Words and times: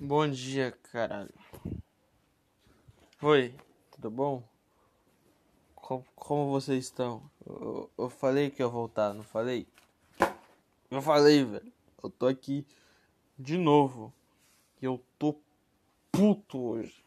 Bom 0.00 0.28
dia, 0.28 0.72
caralho. 0.90 1.32
Oi, 3.22 3.54
tudo 3.92 4.10
bom? 4.10 4.42
Como, 5.76 6.04
como 6.16 6.50
vocês 6.50 6.86
estão? 6.86 7.30
Eu, 7.46 7.88
eu 7.96 8.10
falei 8.10 8.50
que 8.50 8.62
ia 8.62 8.66
voltar, 8.66 9.14
não 9.14 9.22
falei? 9.22 9.68
Eu 10.90 11.00
falei, 11.00 11.44
velho. 11.44 11.72
Eu 12.02 12.10
tô 12.10 12.26
aqui 12.26 12.66
de 13.38 13.56
novo. 13.56 14.12
E 14.82 14.86
eu 14.86 15.00
tô 15.20 15.40
puto 16.10 16.60
hoje. 16.60 17.04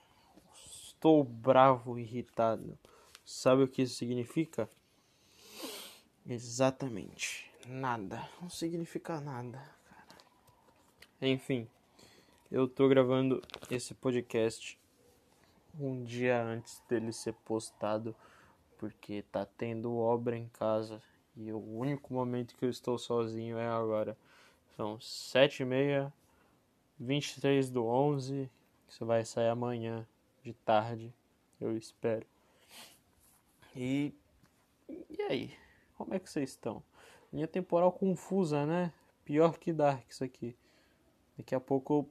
Estou 0.55 1.21
bravo, 1.21 1.99
irritado. 1.99 2.79
Sabe 3.25 3.63
o 3.63 3.67
que 3.67 3.81
isso 3.81 3.95
significa? 3.95 4.69
Exatamente. 6.25 7.56
Nada. 7.67 8.29
Não 8.41 8.49
significa 8.49 9.19
nada, 9.19 9.57
cara. 9.89 10.17
Enfim, 11.21 11.67
eu 12.49 12.65
tô 12.65 12.87
gravando 12.87 13.41
esse 13.69 13.93
podcast 13.93 14.79
um 15.77 16.01
dia 16.01 16.41
antes 16.41 16.81
dele 16.87 17.11
ser 17.11 17.33
postado, 17.33 18.15
porque 18.77 19.21
tá 19.33 19.45
tendo 19.45 19.93
obra 19.97 20.37
em 20.37 20.47
casa 20.47 21.01
e 21.35 21.51
o 21.51 21.59
único 21.59 22.13
momento 22.13 22.55
que 22.55 22.63
eu 22.63 22.69
estou 22.69 22.97
sozinho 22.97 23.57
é 23.57 23.67
agora. 23.67 24.17
São 24.77 24.97
sete 25.01 25.63
e 25.63 25.65
meia, 25.65 26.13
23 26.97 27.69
do 27.69 27.85
11, 27.85 28.49
isso 28.87 29.05
vai 29.05 29.25
sair 29.25 29.49
amanhã 29.49 30.07
de 30.41 30.53
tarde, 30.53 31.13
eu 31.59 31.75
espero. 31.75 32.25
E, 33.75 34.13
e 34.87 35.21
aí, 35.23 35.53
como 35.97 36.13
é 36.13 36.19
que 36.19 36.29
vocês 36.29 36.51
estão? 36.51 36.81
Linha 37.37 37.47
temporal 37.47 37.91
confusa, 37.91 38.65
né? 38.65 38.91
Pior 39.23 39.59
que 39.59 39.71
Dark 39.71 40.09
isso 40.09 40.23
aqui. 40.23 40.57
Daqui 41.37 41.53
a 41.53 41.59
pouco 41.59 42.09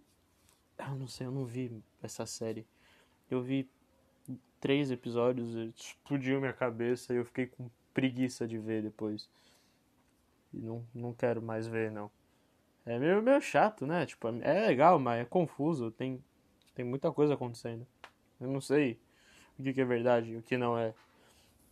eu, 0.79 0.87
eu 0.87 0.95
não 0.95 1.09
sei, 1.09 1.27
eu 1.27 1.33
não 1.33 1.45
vi 1.45 1.83
essa 2.01 2.25
série. 2.25 2.65
Eu 3.29 3.43
vi 3.43 3.69
três 4.61 4.89
episódios, 4.89 5.57
explodiu 5.77 6.39
minha 6.39 6.53
cabeça 6.53 7.13
e 7.13 7.17
eu 7.17 7.25
fiquei 7.25 7.49
com 7.49 7.69
preguiça 7.93 8.47
de 8.47 8.57
ver 8.57 8.85
depois. 8.85 9.29
E 10.55 10.59
não, 10.59 10.87
não 10.95 11.13
quero 11.13 11.43
mais 11.43 11.67
ver, 11.67 11.91
não. 11.91 12.09
É 12.85 12.97
meio, 12.97 13.21
meio 13.21 13.41
chato, 13.41 13.85
né? 13.85 14.07
Tipo, 14.07 14.29
é 14.29 14.69
legal, 14.69 14.97
mas 15.01 15.23
é 15.23 15.25
confuso. 15.25 15.91
Tem, 15.91 16.23
tem 16.73 16.85
muita 16.85 17.11
coisa 17.11 17.35
acontecendo. 17.35 17.85
Eu 18.41 18.47
não 18.47 18.61
sei 18.61 18.97
o 19.59 19.65
que, 19.65 19.73
que 19.73 19.81
é 19.81 19.85
verdade 19.85 20.31
e 20.31 20.37
o 20.37 20.43
que 20.43 20.57
não 20.57 20.79
é. 20.79 20.95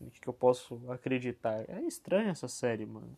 O 0.01 0.11
que, 0.11 0.19
que 0.19 0.29
eu 0.29 0.35
posso 0.35 0.91
acreditar. 0.91 1.65
É 1.71 1.81
estranha 1.83 2.33
essa 2.33 2.49
série, 2.49 2.85
mano. 2.85 3.17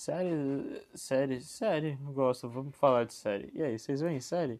Série, 0.00 0.82
série, 0.94 1.40
série, 1.42 1.98
eu 2.02 2.12
gosto. 2.14 2.48
Vamos 2.48 2.74
falar 2.74 3.04
de 3.04 3.12
série. 3.12 3.50
E 3.52 3.62
aí, 3.62 3.78
vocês 3.78 4.00
veem 4.00 4.18
série? 4.18 4.58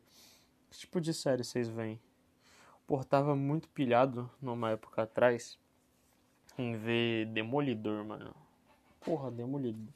Que 0.68 0.76
tipo 0.76 1.00
de 1.00 1.14
série 1.14 1.42
vocês 1.42 1.66
veem? 1.66 1.98
Pô, 2.86 3.02
tava 3.02 3.34
muito 3.34 3.66
pilhado 3.70 4.30
numa 4.38 4.72
época 4.72 5.00
atrás 5.00 5.58
em 6.58 6.76
ver 6.76 7.24
Demolidor, 7.28 8.04
mano. 8.04 8.36
Porra, 9.00 9.30
Demolidor. 9.30 9.88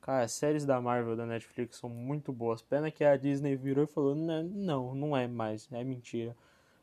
Cara, 0.00 0.24
as 0.24 0.32
séries 0.32 0.64
da 0.64 0.80
Marvel 0.80 1.14
da 1.14 1.26
Netflix 1.26 1.76
são 1.76 1.90
muito 1.90 2.32
boas. 2.32 2.62
Pena 2.62 2.90
que 2.90 3.04
a 3.04 3.18
Disney 3.18 3.54
virou 3.54 3.84
e 3.84 3.86
falou: 3.86 4.14
não, 4.14 4.94
não 4.94 5.14
é 5.14 5.28
mais, 5.28 5.70
é 5.72 5.84
mentira. 5.84 6.34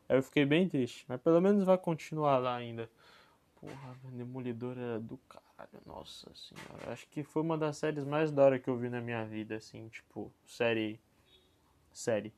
Aí 0.08 0.20
eu 0.20 0.22
fiquei 0.22 0.46
bem 0.46 0.70
triste, 0.70 1.04
mas 1.08 1.20
pelo 1.20 1.42
menos 1.42 1.64
vai 1.64 1.80
continuar 1.80 2.38
lá 2.38 2.58
ainda. 2.58 2.88
Porra, 3.64 3.96
Demolidor 4.12 4.78
era 4.78 5.00
do 5.00 5.18
caralho, 5.20 5.82
nossa 5.86 6.30
senhora. 6.36 6.92
Acho 6.92 7.08
que 7.08 7.24
foi 7.24 7.42
uma 7.42 7.58
das 7.58 7.78
séries 7.78 8.04
mais 8.04 8.30
da 8.30 8.44
hora 8.44 8.60
que 8.60 8.70
eu 8.70 8.76
vi 8.76 8.90
na 8.90 9.00
minha 9.00 9.24
vida, 9.24 9.56
assim, 9.56 9.88
tipo, 9.88 10.30
série. 10.46 11.00
Série. 11.94 12.34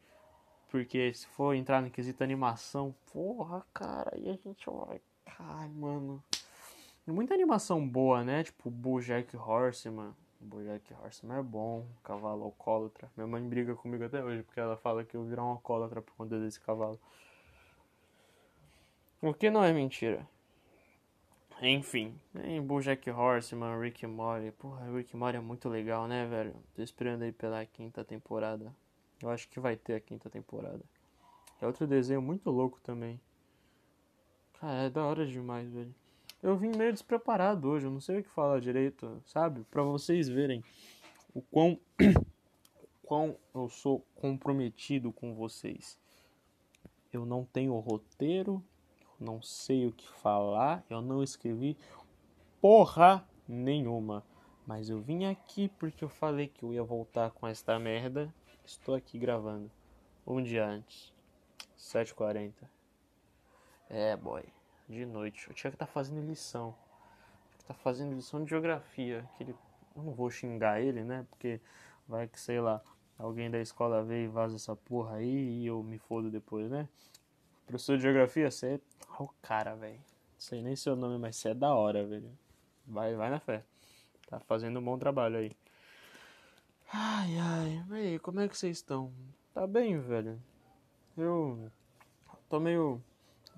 Porque 0.69 1.11
se 1.15 1.25
for 1.25 1.55
entrar 1.55 1.81
no 1.81 1.89
quesito 1.89 2.23
animação, 2.23 2.93
porra, 3.11 3.65
cara, 3.73 4.11
aí 4.13 4.29
a 4.29 4.35
gente 4.35 4.69
vai. 4.69 5.01
Ai, 5.39 5.67
mano. 5.69 6.23
Muita 7.07 7.33
animação 7.33 7.87
boa, 7.87 8.23
né? 8.23 8.43
Tipo, 8.43 8.69
Bojack 8.69 9.35
Horseman. 9.35 10.13
Bojack 10.39 10.93
Horseman 10.93 11.39
é 11.39 11.41
bom. 11.41 11.87
Cavalo 12.03 12.43
alcoólatra. 12.43 13.11
Minha 13.17 13.25
mãe 13.25 13.41
briga 13.49 13.73
comigo 13.73 14.03
até 14.03 14.23
hoje 14.23 14.43
porque 14.43 14.59
ela 14.59 14.77
fala 14.77 15.03
que 15.03 15.17
eu 15.17 15.23
virar 15.23 15.43
um 15.43 15.49
alcoólatra 15.49 16.03
por 16.03 16.13
conta 16.13 16.39
desse 16.39 16.59
cavalo. 16.59 16.99
O 19.23 19.33
que 19.33 19.49
não 19.49 19.63
é 19.63 19.73
mentira. 19.73 20.27
Enfim, 21.61 22.13
em 22.43 22.61
Bojack 22.61 23.09
Horseman, 23.09 23.79
Rick 23.79 24.05
Morty. 24.05 24.51
Porra, 24.51 24.91
Rick 24.91 25.15
Morty 25.15 25.37
é 25.37 25.41
muito 25.41 25.69
legal, 25.69 26.07
né, 26.07 26.25
velho? 26.25 26.53
Tô 26.75 26.81
esperando 26.81 27.23
aí 27.23 27.31
pela 27.31 27.65
quinta 27.65 28.03
temporada. 28.03 28.75
Eu 29.21 29.29
acho 29.29 29.47
que 29.47 29.59
vai 29.59 29.77
ter 29.77 29.95
a 29.95 29.99
quinta 29.99 30.29
temporada. 30.29 30.81
É 31.61 31.65
outro 31.65 31.87
desenho 31.87 32.21
muito 32.21 32.51
louco 32.51 32.79
também. 32.81 33.19
Cara, 34.59 34.83
é 34.83 34.89
da 34.89 35.05
hora 35.05 35.25
demais, 35.25 35.71
velho. 35.71 35.95
Eu 36.43 36.57
vim 36.57 36.75
meio 36.75 36.91
despreparado 36.91 37.69
hoje, 37.69 37.85
eu 37.87 37.91
não 37.91 38.01
sei 38.01 38.19
o 38.19 38.23
que 38.23 38.29
falar 38.29 38.59
direito, 38.59 39.21
sabe? 39.25 39.63
Para 39.71 39.81
vocês 39.81 40.27
verem 40.27 40.63
o 41.33 41.41
quão, 41.41 41.79
quão 43.01 43.37
eu 43.53 43.69
sou 43.69 44.05
comprometido 44.15 45.11
com 45.11 45.33
vocês. 45.33 45.97
Eu 47.11 47.25
não 47.25 47.45
tenho 47.45 47.79
roteiro, 47.79 48.63
não 49.19 49.41
sei 49.41 49.87
o 49.87 49.91
que 49.91 50.07
falar, 50.07 50.83
eu 50.89 51.01
não 51.01 51.23
escrevi 51.23 51.77
porra 52.61 53.27
nenhuma. 53.47 54.23
Mas 54.65 54.89
eu 54.89 54.99
vim 54.99 55.25
aqui 55.25 55.69
porque 55.77 56.03
eu 56.03 56.09
falei 56.09 56.47
que 56.47 56.63
eu 56.63 56.73
ia 56.73 56.83
voltar 56.83 57.29
com 57.31 57.47
esta 57.47 57.77
merda 57.77 58.33
Estou 58.65 58.95
aqui 58.95 59.19
gravando 59.19 59.69
um 60.25 60.41
dia 60.41 60.65
antes, 60.65 61.13
7h40. 61.77 62.51
É, 63.87 64.17
boy, 64.17 64.43
de 64.89 65.05
noite. 65.05 65.47
Eu 65.47 65.53
tinha 65.53 65.69
que 65.69 65.75
estar 65.75 65.85
tá 65.85 65.91
fazendo 65.91 66.25
lição. 66.25 66.75
Tinha 67.51 67.59
que 67.59 67.65
tá 67.65 67.73
fazendo 67.75 68.15
lição 68.15 68.43
de 68.43 68.49
geografia. 68.49 69.23
Aquele... 69.35 69.55
Eu 69.95 70.01
não 70.01 70.13
vou 70.13 70.31
xingar 70.31 70.81
ele, 70.81 71.03
né? 71.03 71.27
Porque 71.29 71.61
vai 72.07 72.27
que, 72.27 72.39
sei 72.39 72.59
lá, 72.59 72.81
alguém 73.19 73.51
da 73.51 73.59
escola 73.59 74.03
veio 74.03 74.25
e 74.25 74.27
vaza 74.27 74.55
essa 74.55 74.75
porra 74.75 75.17
aí 75.17 75.61
e 75.61 75.67
eu 75.67 75.83
me 75.83 75.99
fodo 75.99 76.31
depois, 76.31 76.67
né? 76.71 76.89
Professor 77.65 77.97
de 77.97 78.03
geografia, 78.03 78.51
você 78.51 78.75
é 78.75 78.79
o 79.19 79.27
cara, 79.41 79.75
velho. 79.75 79.95
Não 79.95 80.39
sei 80.39 80.61
nem 80.61 80.75
seu 80.75 80.95
nome, 80.95 81.17
mas 81.17 81.35
você 81.35 81.49
é 81.49 81.53
da 81.53 81.73
hora, 81.73 82.05
velho. 82.05 82.31
Vai, 82.85 83.15
vai 83.15 83.29
na 83.29 83.39
fé. 83.39 83.63
Tá 84.27 84.39
fazendo 84.39 84.79
um 84.79 84.83
bom 84.83 84.97
trabalho 84.97 85.37
aí. 85.37 85.51
Ai, 86.93 87.37
ai, 87.37 87.85
aí, 87.91 88.19
como 88.19 88.39
é 88.39 88.47
que 88.47 88.57
vocês 88.57 88.77
estão? 88.77 89.11
Tá 89.53 89.65
bem, 89.65 89.99
velho? 89.99 90.41
Eu 91.17 91.71
tô 92.49 92.59
meio. 92.59 93.01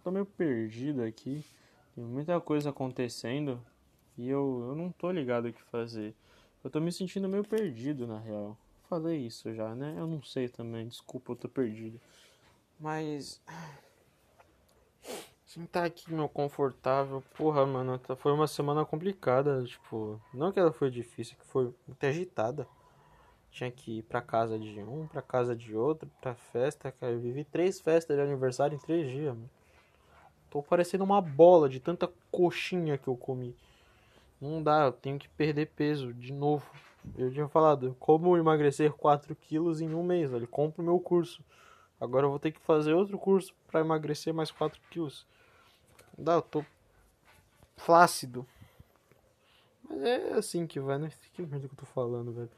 tô 0.03 0.11
meio 0.11 0.25
perdido 0.25 1.03
aqui. 1.03 1.43
Tem 1.93 2.03
muita 2.03 2.39
coisa 2.39 2.69
acontecendo 2.69 3.61
e 4.17 4.29
eu, 4.29 4.65
eu 4.69 4.75
não 4.75 4.91
tô 4.91 5.11
ligado 5.11 5.47
o 5.47 5.53
que 5.53 5.61
fazer. 5.63 6.15
Eu 6.63 6.69
tô 6.69 6.79
me 6.79 6.91
sentindo 6.91 7.27
meio 7.27 7.43
perdido, 7.43 8.07
na 8.07 8.19
real. 8.19 8.57
Falei 8.89 9.25
isso 9.25 9.53
já, 9.53 9.75
né? 9.75 9.95
Eu 9.97 10.07
não 10.07 10.23
sei 10.23 10.47
também, 10.47 10.87
desculpa, 10.87 11.33
eu 11.33 11.35
tô 11.35 11.49
perdido. 11.49 11.99
Mas. 12.79 13.41
Assim, 15.49 15.65
tá 15.65 15.85
aqui, 15.85 16.13
meu, 16.13 16.27
confortável. 16.27 17.23
Porra, 17.37 17.65
mano, 17.65 17.97
tá, 17.97 18.17
foi 18.17 18.33
uma 18.33 18.47
semana 18.47 18.83
complicada. 18.85 19.63
Tipo, 19.63 20.19
não 20.33 20.51
que 20.51 20.59
ela 20.59 20.73
foi 20.73 20.91
difícil, 20.91 21.37
que 21.37 21.45
foi 21.45 21.73
muito 21.87 22.05
agitada. 22.05 22.67
Tinha 23.49 23.71
que 23.71 23.99
ir 23.99 24.03
pra 24.03 24.21
casa 24.21 24.59
de 24.59 24.81
um, 24.81 25.07
pra 25.07 25.21
casa 25.21 25.55
de 25.55 25.73
outro, 25.73 26.11
pra 26.19 26.35
festa, 26.35 26.91
cara. 26.91 27.13
Eu 27.13 27.19
vivi 27.21 27.45
três 27.45 27.79
festas 27.79 28.17
de 28.17 28.21
aniversário 28.21 28.75
em 28.75 28.79
três 28.79 29.09
dias, 29.09 29.33
mano. 29.33 29.49
Tô 30.49 30.61
parecendo 30.61 31.05
uma 31.05 31.21
bola 31.21 31.69
de 31.69 31.79
tanta 31.79 32.11
coxinha 32.29 32.97
que 32.97 33.07
eu 33.07 33.15
comi. 33.15 33.55
Não 34.41 34.61
dá, 34.61 34.87
eu 34.87 34.91
tenho 34.91 35.17
que 35.17 35.29
perder 35.29 35.67
peso 35.67 36.13
de 36.13 36.33
novo. 36.33 36.69
Eu 37.17 37.31
tinha 37.31 37.47
falado, 37.47 37.95
como 37.99 38.37
emagrecer 38.37 38.91
4 38.91 39.33
quilos 39.33 39.79
em 39.79 39.93
um 39.93 40.03
mês, 40.03 40.29
velho. 40.29 40.47
Compro 40.47 40.83
meu 40.83 40.99
curso. 40.99 41.41
Agora 42.01 42.25
eu 42.25 42.29
vou 42.29 42.39
ter 42.39 42.51
que 42.51 42.59
fazer 42.59 42.93
outro 42.93 43.17
curso 43.17 43.55
para 43.71 43.79
emagrecer 43.79 44.33
mais 44.33 44.51
4 44.51 44.79
quilos. 44.91 45.25
Não 46.17 46.25
dá, 46.25 46.33
eu 46.33 46.41
tô 46.41 46.65
flácido. 47.75 48.45
Mas 49.87 50.01
é 50.01 50.33
assim 50.33 50.65
que 50.65 50.79
vai, 50.79 50.97
né? 50.97 51.11
Que 51.33 51.41
merda 51.41 51.67
que 51.67 51.73
eu 51.73 51.77
tô 51.77 51.85
falando, 51.85 52.33
velho. 52.33 52.49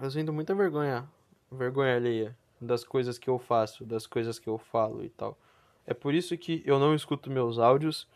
Eu 0.00 0.10
sinto 0.10 0.32
muita 0.32 0.54
vergonha, 0.54 1.08
vergonha 1.50 1.96
alheia 1.96 2.36
das 2.60 2.84
coisas 2.84 3.18
que 3.18 3.28
eu 3.28 3.38
faço, 3.38 3.84
das 3.84 4.06
coisas 4.06 4.38
que 4.38 4.48
eu 4.48 4.58
falo 4.58 5.04
e 5.04 5.08
tal. 5.08 5.38
É 5.86 5.94
por 5.94 6.14
isso 6.14 6.36
que 6.36 6.62
eu 6.66 6.78
não 6.78 6.94
escuto 6.94 7.30
meus 7.30 7.58
áudios, 7.58 8.06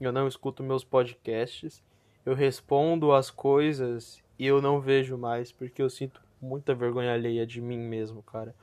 eu 0.00 0.12
não 0.12 0.26
escuto 0.26 0.62
meus 0.62 0.82
podcasts, 0.84 1.82
eu 2.24 2.34
respondo 2.34 3.12
as 3.12 3.30
coisas 3.30 4.22
e 4.38 4.46
eu 4.46 4.62
não 4.62 4.80
vejo 4.80 5.18
mais 5.18 5.52
porque 5.52 5.82
eu 5.82 5.90
sinto 5.90 6.20
muita 6.40 6.74
vergonha 6.74 7.12
alheia 7.12 7.46
de 7.46 7.60
mim 7.60 7.78
mesmo, 7.78 8.22
cara. 8.22 8.54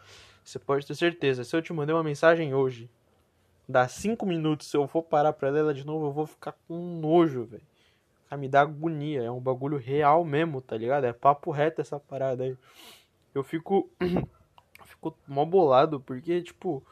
Você 0.43 0.57
pode 0.57 0.85
ter 0.85 0.95
certeza, 0.95 1.43
se 1.43 1.55
eu 1.55 1.61
te 1.61 1.73
mandei 1.73 1.93
uma 1.93 2.03
mensagem 2.03 2.53
hoje, 2.53 2.89
dá 3.67 3.87
cinco 3.87 4.25
minutos, 4.25 4.67
se 4.67 4.77
eu 4.77 4.87
for 4.87 5.03
parar 5.03 5.33
pra 5.33 5.49
ler 5.49 5.59
ela 5.59 5.73
de 5.73 5.85
novo, 5.85 6.07
eu 6.07 6.11
vou 6.11 6.25
ficar 6.25 6.53
com 6.67 6.99
nojo, 6.99 7.45
velho. 7.45 7.63
Cara, 8.29 8.39
me 8.39 8.47
dá 8.47 8.61
agonia. 8.61 9.23
É 9.23 9.31
um 9.31 9.39
bagulho 9.39 9.77
real 9.77 10.23
mesmo, 10.23 10.61
tá 10.61 10.77
ligado? 10.77 11.05
É 11.05 11.13
papo 11.13 11.51
reto 11.51 11.81
essa 11.81 11.99
parada 11.99 12.43
aí. 12.43 12.57
Eu 13.33 13.43
fico. 13.43 13.89
fico 14.85 15.17
mó 15.27 15.45
bolado, 15.45 15.99
porque, 15.99 16.41
tipo. 16.41 16.83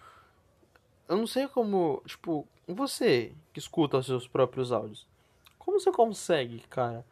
Eu 1.07 1.17
não 1.17 1.27
sei 1.27 1.47
como. 1.47 2.01
Tipo, 2.05 2.47
você 2.67 3.33
que 3.53 3.59
escuta 3.59 3.97
os 3.97 4.05
seus 4.05 4.27
próprios 4.27 4.71
áudios. 4.71 5.07
Como 5.59 5.79
você 5.79 5.91
consegue, 5.91 6.59
cara? 6.69 7.05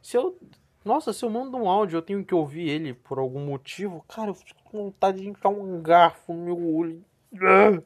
Se 0.00 0.16
eu. 0.16 0.38
Nossa, 0.84 1.14
se 1.14 1.24
eu 1.24 1.30
mando 1.30 1.56
um 1.56 1.68
áudio, 1.68 1.96
eu 1.96 2.02
tenho 2.02 2.22
que 2.22 2.34
ouvir 2.34 2.68
ele 2.68 2.92
por 2.92 3.18
algum 3.18 3.40
motivo. 3.40 4.04
Cara, 4.06 4.30
eu 4.30 4.34
fico 4.34 4.62
com 4.64 4.84
vontade 4.84 5.22
de 5.22 5.28
enfiar 5.28 5.48
um 5.48 5.80
garfo 5.80 6.34
no 6.34 6.44
meu 6.44 6.74
olho. 6.74 7.02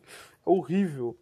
Horrível. 0.48 1.14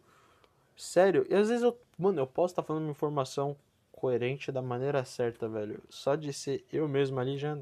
Sério. 0.75 1.25
E 1.29 1.35
às 1.35 1.49
vezes 1.49 1.63
eu. 1.63 1.77
Mano, 1.97 2.21
eu 2.21 2.27
posso 2.27 2.53
estar 2.53 2.63
falando 2.63 2.83
uma 2.83 2.91
informação 2.91 3.57
coerente 3.91 4.51
da 4.51 4.61
maneira 4.61 5.03
certa, 5.03 5.49
velho. 5.49 5.81
Só 5.89 6.15
de 6.15 6.31
ser 6.31 6.63
eu 6.71 6.87
mesmo 6.87 7.19
ali 7.19 7.37
já. 7.37 7.57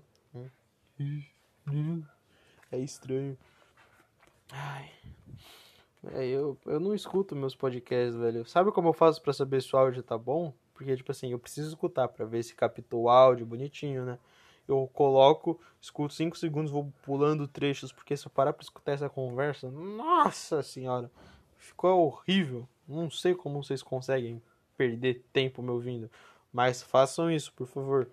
É 2.72 2.78
estranho. 2.78 3.38
Ai. 4.52 4.92
É, 6.12 6.28
eu, 6.28 6.56
eu 6.66 6.80
não 6.80 6.94
escuto 6.94 7.36
meus 7.36 7.56
podcasts, 7.56 8.16
velho. 8.16 8.46
Sabe 8.46 8.72
como 8.72 8.90
eu 8.90 8.94
faço 8.94 9.22
para 9.22 9.34
saber 9.34 9.62
se 9.62 9.76
o 9.76 9.80
áudio 9.80 10.04
tá 10.04 10.18
bom? 10.18 10.54
Porque, 10.76 10.96
tipo 10.96 11.12
assim, 11.12 11.32
eu 11.32 11.40
preciso 11.40 11.70
escutar 11.70 12.08
para 12.10 12.26
ver 12.26 12.44
se 12.44 12.54
captou 12.54 13.04
o 13.04 13.10
áudio 13.10 13.46
bonitinho, 13.46 14.06
né? 14.06 14.20
Eu 14.68 14.90
coloco, 14.94 15.60
escuto 15.80 16.14
5 16.14 16.38
segundos, 16.38 16.72
vou 16.72 16.92
pulando 17.04 17.48
trechos, 17.48 17.92
porque 17.92 18.18
se 18.18 18.28
eu 18.28 18.32
parar 18.32 18.52
pra 18.52 18.64
escutar 18.64 18.94
essa 18.94 19.10
conversa, 19.10 19.70
nossa 19.70 20.62
senhora, 20.64 21.10
ficou 21.66 22.06
horrível. 22.06 22.68
Não 22.88 23.10
sei 23.10 23.34
como 23.34 23.64
vocês 23.64 23.82
conseguem 23.82 24.42
perder 24.78 25.24
tempo 25.34 25.62
me 25.62 25.72
ouvindo. 25.72 26.10
Mas 26.54 26.82
façam 26.82 27.32
isso, 27.32 27.52
por 27.54 27.68
favor. 27.68 28.08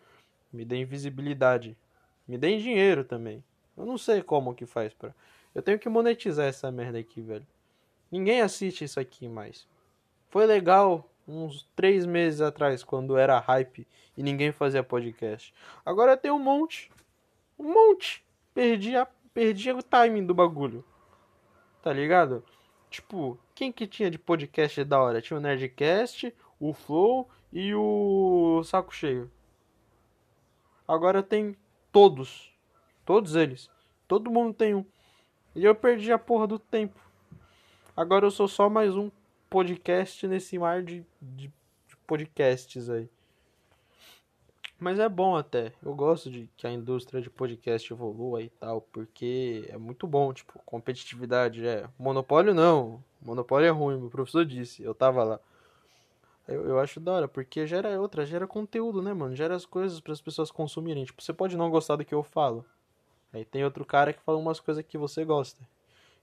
Me 0.52 0.64
deem 0.64 0.84
visibilidade. 0.84 1.76
Me 2.26 2.38
deem 2.38 2.58
dinheiro 2.58 3.04
também. 3.04 3.42
Eu 3.76 3.86
não 3.86 3.96
sei 3.96 4.22
como 4.22 4.54
que 4.54 4.66
faz 4.66 4.92
para. 4.92 5.14
Eu 5.54 5.62
tenho 5.62 5.78
que 5.78 5.88
monetizar 5.88 6.46
essa 6.46 6.70
merda 6.70 6.98
aqui, 6.98 7.20
velho. 7.20 7.46
Ninguém 8.10 8.40
assiste 8.40 8.84
isso 8.84 8.98
aqui 8.98 9.28
mais. 9.28 9.66
Foi 10.28 10.46
legal 10.46 11.08
uns 11.26 11.68
três 11.76 12.04
meses 12.04 12.40
atrás, 12.40 12.82
quando 12.82 13.16
era 13.16 13.38
hype 13.38 13.86
e 14.16 14.22
ninguém 14.22 14.52
fazia 14.52 14.82
podcast. 14.82 15.54
Agora 15.84 16.16
tem 16.16 16.30
um 16.30 16.38
monte. 16.38 16.90
Um 17.58 17.72
monte. 17.72 18.24
Perdi, 18.54 18.96
a, 18.96 19.06
perdi 19.32 19.70
o 19.72 19.82
timing 19.82 20.26
do 20.26 20.34
bagulho. 20.34 20.84
Tá 21.82 21.92
ligado? 21.92 22.44
Tipo, 22.92 23.38
quem 23.54 23.72
que 23.72 23.86
tinha 23.86 24.10
de 24.10 24.18
podcast 24.18 24.84
da 24.84 25.00
hora? 25.00 25.22
Tinha 25.22 25.38
o 25.38 25.40
Nerdcast, 25.40 26.34
o 26.60 26.74
Flow 26.74 27.26
e 27.50 27.74
o 27.74 28.62
Saco 28.64 28.94
Cheio. 28.94 29.30
Agora 30.86 31.22
tem 31.22 31.56
todos. 31.90 32.52
Todos 33.06 33.34
eles. 33.34 33.70
Todo 34.06 34.30
mundo 34.30 34.52
tem 34.52 34.74
um. 34.74 34.84
E 35.54 35.64
eu 35.64 35.74
perdi 35.74 36.12
a 36.12 36.18
porra 36.18 36.46
do 36.46 36.58
tempo. 36.58 37.00
Agora 37.96 38.26
eu 38.26 38.30
sou 38.30 38.46
só 38.46 38.68
mais 38.68 38.94
um 38.94 39.10
podcast 39.48 40.26
nesse 40.26 40.58
mar 40.58 40.82
de, 40.82 41.02
de, 41.18 41.48
de 41.88 41.96
podcasts 42.06 42.90
aí. 42.90 43.08
Mas 44.82 44.98
é 44.98 45.08
bom 45.08 45.36
até. 45.36 45.72
Eu 45.80 45.94
gosto 45.94 46.28
de 46.28 46.50
que 46.56 46.66
a 46.66 46.72
indústria 46.72 47.22
de 47.22 47.30
podcast 47.30 47.92
evolua 47.92 48.42
e 48.42 48.48
tal, 48.48 48.80
porque 48.80 49.64
é 49.68 49.78
muito 49.78 50.08
bom, 50.08 50.32
tipo, 50.32 50.58
competitividade 50.66 51.64
é. 51.64 51.88
Monopólio 51.96 52.52
não. 52.52 53.00
Monopólio 53.24 53.68
é 53.68 53.70
ruim, 53.70 53.96
meu 53.96 54.10
professor 54.10 54.44
disse, 54.44 54.82
eu 54.82 54.92
tava 54.92 55.22
lá. 55.22 55.40
Eu, 56.48 56.66
eu 56.66 56.80
acho 56.80 56.98
da 56.98 57.12
hora, 57.12 57.28
porque 57.28 57.64
gera 57.64 57.90
outra, 58.00 58.26
gera 58.26 58.44
conteúdo, 58.44 59.00
né, 59.00 59.14
mano? 59.14 59.36
Gera 59.36 59.54
as 59.54 59.64
coisas 59.64 60.00
para 60.00 60.14
as 60.14 60.20
pessoas 60.20 60.50
consumirem. 60.50 61.04
Tipo, 61.04 61.22
você 61.22 61.32
pode 61.32 61.56
não 61.56 61.70
gostar 61.70 61.94
do 61.94 62.04
que 62.04 62.12
eu 62.12 62.24
falo. 62.24 62.64
Aí 63.32 63.44
tem 63.44 63.64
outro 63.64 63.84
cara 63.84 64.12
que 64.12 64.20
fala 64.22 64.36
umas 64.36 64.58
coisas 64.58 64.84
que 64.84 64.98
você 64.98 65.24
gosta. 65.24 65.62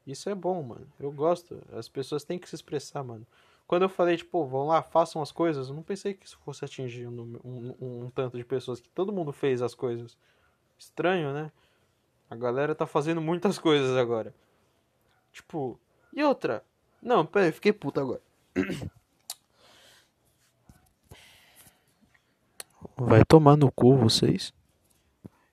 Isso 0.06 0.30
é 0.30 0.36
bom, 0.36 0.62
mano. 0.62 0.86
Eu 1.00 1.14
gosto. 1.14 1.62
As 1.72 1.88
pessoas 1.88 2.26
têm 2.26 2.38
que 2.38 2.50
se 2.50 2.56
expressar, 2.56 3.06
mano 3.06 3.26
quando 3.70 3.84
eu 3.84 3.90
falei, 3.90 4.18
tipo, 4.18 4.44
vão 4.48 4.66
lá, 4.66 4.82
façam 4.82 5.22
as 5.22 5.32
coisas, 5.32 5.70
eu 5.70 5.76
não 5.76 5.84
pensei 5.84 6.16
que 6.16 6.26
isso 6.26 6.40
fosse 6.44 6.66
atingir 6.66 7.06
um, 7.06 7.40
um, 7.46 7.76
um, 7.80 8.06
um, 8.06 8.10
tanto 8.10 8.36
de 8.36 8.44
pessoas, 8.44 8.80
que 8.80 8.90
todo 8.90 9.14
mundo 9.14 9.32
fez 9.32 9.62
as 9.62 9.76
coisas. 9.76 10.18
Estranho, 10.76 11.32
né? 11.32 11.52
A 12.32 12.36
galera 12.36 12.74
tá 12.74 12.88
fazendo 12.88 13.22
muitas 13.22 13.60
coisas 13.62 13.96
agora. 13.96 14.34
Tipo, 15.32 15.80
e 16.12 16.24
outra? 16.24 16.66
Não, 17.00 17.24
peraí, 17.24 17.52
fiquei 17.52 17.72
puto 17.72 18.00
agora. 18.00 18.24
Vai 22.98 23.24
tomar 23.24 23.56
no 23.56 23.72
cu 23.72 23.96
vocês. 23.96 24.52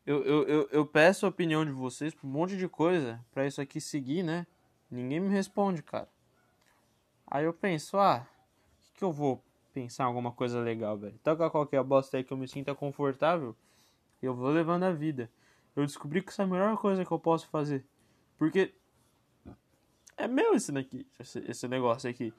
Eu, 0.06 0.24
eu, 0.24 0.48
eu, 0.48 0.66
eu 0.72 0.86
peço 0.86 1.26
a 1.26 1.28
opinião 1.28 1.66
de 1.66 1.70
vocês 1.70 2.14
por 2.14 2.26
um 2.26 2.30
monte 2.30 2.56
de 2.56 2.66
coisa 2.66 3.22
pra 3.30 3.46
isso 3.46 3.60
aqui 3.60 3.78
seguir, 3.78 4.22
né? 4.22 4.46
Ninguém 4.90 5.20
me 5.20 5.28
responde, 5.28 5.82
cara. 5.82 6.08
Aí 7.26 7.44
eu 7.44 7.52
penso, 7.52 7.98
ah, 7.98 8.26
que, 8.84 8.92
que 8.94 9.04
eu 9.04 9.12
vou 9.12 9.42
pensar 9.72 10.04
em 10.04 10.06
alguma 10.06 10.32
coisa 10.32 10.60
legal, 10.60 10.96
velho? 10.96 11.18
Toca 11.22 11.50
qualquer 11.50 11.82
bosta 11.82 12.16
aí 12.16 12.24
que 12.24 12.32
eu 12.32 12.36
me 12.36 12.46
sinta 12.46 12.74
confortável, 12.74 13.54
eu 14.22 14.34
vou 14.34 14.48
levando 14.50 14.84
a 14.84 14.92
vida. 14.92 15.30
Eu 15.74 15.84
descobri 15.84 16.22
que 16.22 16.30
isso 16.30 16.40
é 16.40 16.44
a 16.44 16.48
melhor 16.48 16.76
coisa 16.78 17.04
que 17.04 17.10
eu 17.10 17.18
posso 17.18 17.48
fazer. 17.48 17.84
Porque 18.38 18.72
é 20.16 20.26
meu 20.26 20.54
esse 20.54 20.72
daqui, 20.72 21.06
esse, 21.18 21.38
esse 21.46 21.68
negócio 21.68 22.08
aqui. 22.08 22.32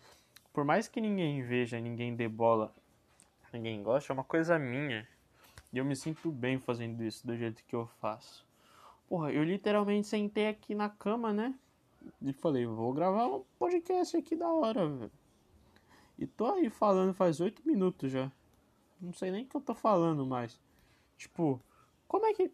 Por 0.52 0.66
mais 0.66 0.88
que 0.88 1.00
ninguém 1.00 1.44
veja, 1.44 1.80
ninguém 1.80 2.16
dê 2.16 2.28
bola, 2.28 2.74
ninguém 3.54 3.84
goste, 3.84 4.10
é 4.10 4.14
uma 4.14 4.24
coisa 4.24 4.58
minha. 4.58 5.08
E 5.72 5.78
eu 5.78 5.86
me 5.86 5.96
sinto 5.96 6.32
bem 6.32 6.58
fazendo 6.58 7.04
isso 7.04 7.28
do 7.28 7.38
jeito 7.38 7.64
que 7.66 7.76
eu 7.76 7.86
faço. 8.02 8.46
Porra, 9.08 9.32
eu 9.32 9.44
literalmente 9.44 10.08
sentei 10.08 10.48
aqui 10.48 10.74
na 10.74 10.90
cama, 10.90 11.32
né? 11.32 11.54
E 12.22 12.34
falei, 12.34 12.66
vou 12.66 12.94
gravar 12.94 13.28
um 13.28 13.44
podcast 13.58 14.16
aqui 14.18 14.36
da 14.36 14.48
hora, 14.48 14.88
velho. 14.88 15.12
E 16.18 16.26
tô 16.26 16.48
aí 16.48 16.70
falando 16.70 17.14
faz 17.14 17.40
oito 17.40 17.62
minutos 17.66 18.12
já. 18.12 18.32
Não 19.00 19.14
sei 19.14 19.30
nem 19.30 19.44
o 19.44 19.48
que 19.48 19.56
eu 19.56 19.62
tô 19.62 19.76
falando 19.76 20.26
mais. 20.26 20.60
Tipo, 21.18 21.62
como 22.08 22.26
é 22.26 22.34
que. 22.34 22.52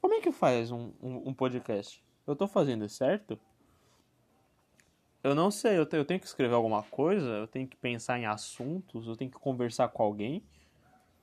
Como 0.00 0.14
é 0.14 0.20
que 0.20 0.32
faz 0.32 0.70
um, 0.70 0.92
um, 1.02 1.28
um 1.28 1.34
podcast? 1.34 2.02
Eu 2.26 2.36
tô 2.36 2.46
fazendo 2.46 2.88
certo? 2.88 3.38
Eu 5.22 5.34
não 5.34 5.50
sei, 5.50 5.78
eu, 5.78 5.86
te, 5.86 5.96
eu 5.96 6.04
tenho 6.04 6.18
que 6.18 6.26
escrever 6.26 6.54
alguma 6.54 6.82
coisa, 6.82 7.28
eu 7.28 7.46
tenho 7.46 7.66
que 7.68 7.76
pensar 7.76 8.18
em 8.18 8.26
assuntos, 8.26 9.06
eu 9.06 9.16
tenho 9.16 9.30
que 9.30 9.38
conversar 9.38 9.88
com 9.88 10.02
alguém. 10.02 10.42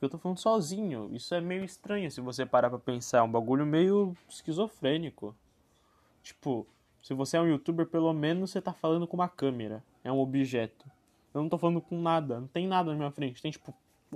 Eu 0.01 0.09
tô 0.09 0.17
falando 0.17 0.37
sozinho. 0.37 1.09
Isso 1.13 1.35
é 1.35 1.41
meio 1.41 1.65
estranho 1.65 2.09
se 2.09 2.21
você 2.21 2.45
parar 2.45 2.69
pra 2.69 2.79
pensar. 2.79 3.17
É 3.19 3.21
um 3.21 3.31
bagulho 3.31 3.65
meio 3.65 4.15
esquizofrênico. 4.29 5.35
Tipo, 6.23 6.65
se 7.01 7.13
você 7.13 7.37
é 7.37 7.41
um 7.41 7.47
youtuber, 7.47 7.87
pelo 7.87 8.13
menos 8.13 8.51
você 8.51 8.61
tá 8.61 8.73
falando 8.73 9.07
com 9.07 9.15
uma 9.15 9.29
câmera. 9.29 9.83
É 10.03 10.11
um 10.11 10.19
objeto. 10.19 10.85
Eu 11.33 11.41
não 11.41 11.49
tô 11.49 11.57
falando 11.57 11.81
com 11.81 11.99
nada. 11.99 12.39
Não 12.39 12.47
tem 12.47 12.67
nada 12.67 12.91
na 12.91 12.97
minha 12.97 13.11
frente. 13.11 13.41
Tem, 13.41 13.51
tipo, 13.51 13.73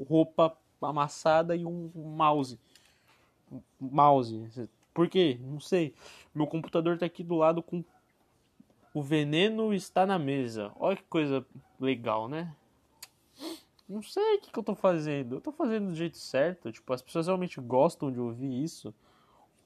roupa 0.08 0.56
amassada 0.82 1.56
e 1.56 1.66
um 1.66 1.92
mouse. 1.96 2.60
Mouse. 3.80 4.70
Por 4.94 5.08
quê? 5.08 5.40
Não 5.42 5.60
sei. 5.60 5.94
Meu 6.34 6.48
computador 6.48 6.98
tá 6.98 7.06
aqui 7.06 7.24
do 7.24 7.36
lado 7.36 7.62
com. 7.62 7.84
O 8.94 9.02
veneno 9.02 9.74
está 9.74 10.06
na 10.06 10.20
mesa. 10.20 10.72
Olha 10.76 10.96
que 10.96 11.04
coisa 11.04 11.46
legal, 11.80 12.28
né? 12.28 12.54
Não 13.90 14.04
sei 14.04 14.36
o 14.36 14.42
que, 14.42 14.52
que 14.52 14.60
eu 14.60 14.64
tô 14.64 14.76
fazendo. 14.76 15.36
Eu 15.36 15.42
tô 15.42 15.52
fazendo 15.52 15.88
do 15.88 15.96
jeito 15.96 16.18
certo. 16.18 16.72
Tipo, 16.72 16.94
as 16.94 17.02
pessoas 17.02 17.28
realmente 17.28 17.60
gostam 17.60 18.12
de 18.12 18.20
ouvir 18.20 18.64
isso. 18.64 18.94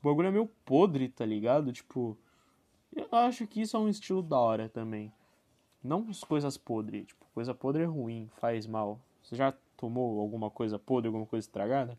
O 0.01 0.07
bagulho 0.07 0.27
é 0.27 0.31
meio 0.31 0.47
podre, 0.63 1.09
tá 1.09 1.25
ligado? 1.25 1.73
Tipo. 1.73 2.17
Eu 2.95 3.07
acho 3.11 3.45
que 3.47 3.61
isso 3.61 3.75
é 3.77 3.79
um 3.79 3.89
estilo 3.89 4.21
da 4.21 4.37
hora 4.37 4.69
também. 4.69 5.11
Não 5.83 6.07
as 6.09 6.23
coisas 6.23 6.57
podres. 6.57 7.07
Tipo, 7.07 7.25
coisa 7.33 7.53
podre 7.53 7.83
é 7.83 7.85
ruim, 7.85 8.29
faz 8.37 8.65
mal. 8.65 8.99
Você 9.21 9.35
já 9.35 9.53
tomou 9.75 10.19
alguma 10.19 10.49
coisa 10.49 10.79
podre, 10.79 11.07
alguma 11.07 11.25
coisa 11.25 11.45
estragada? 11.45 11.97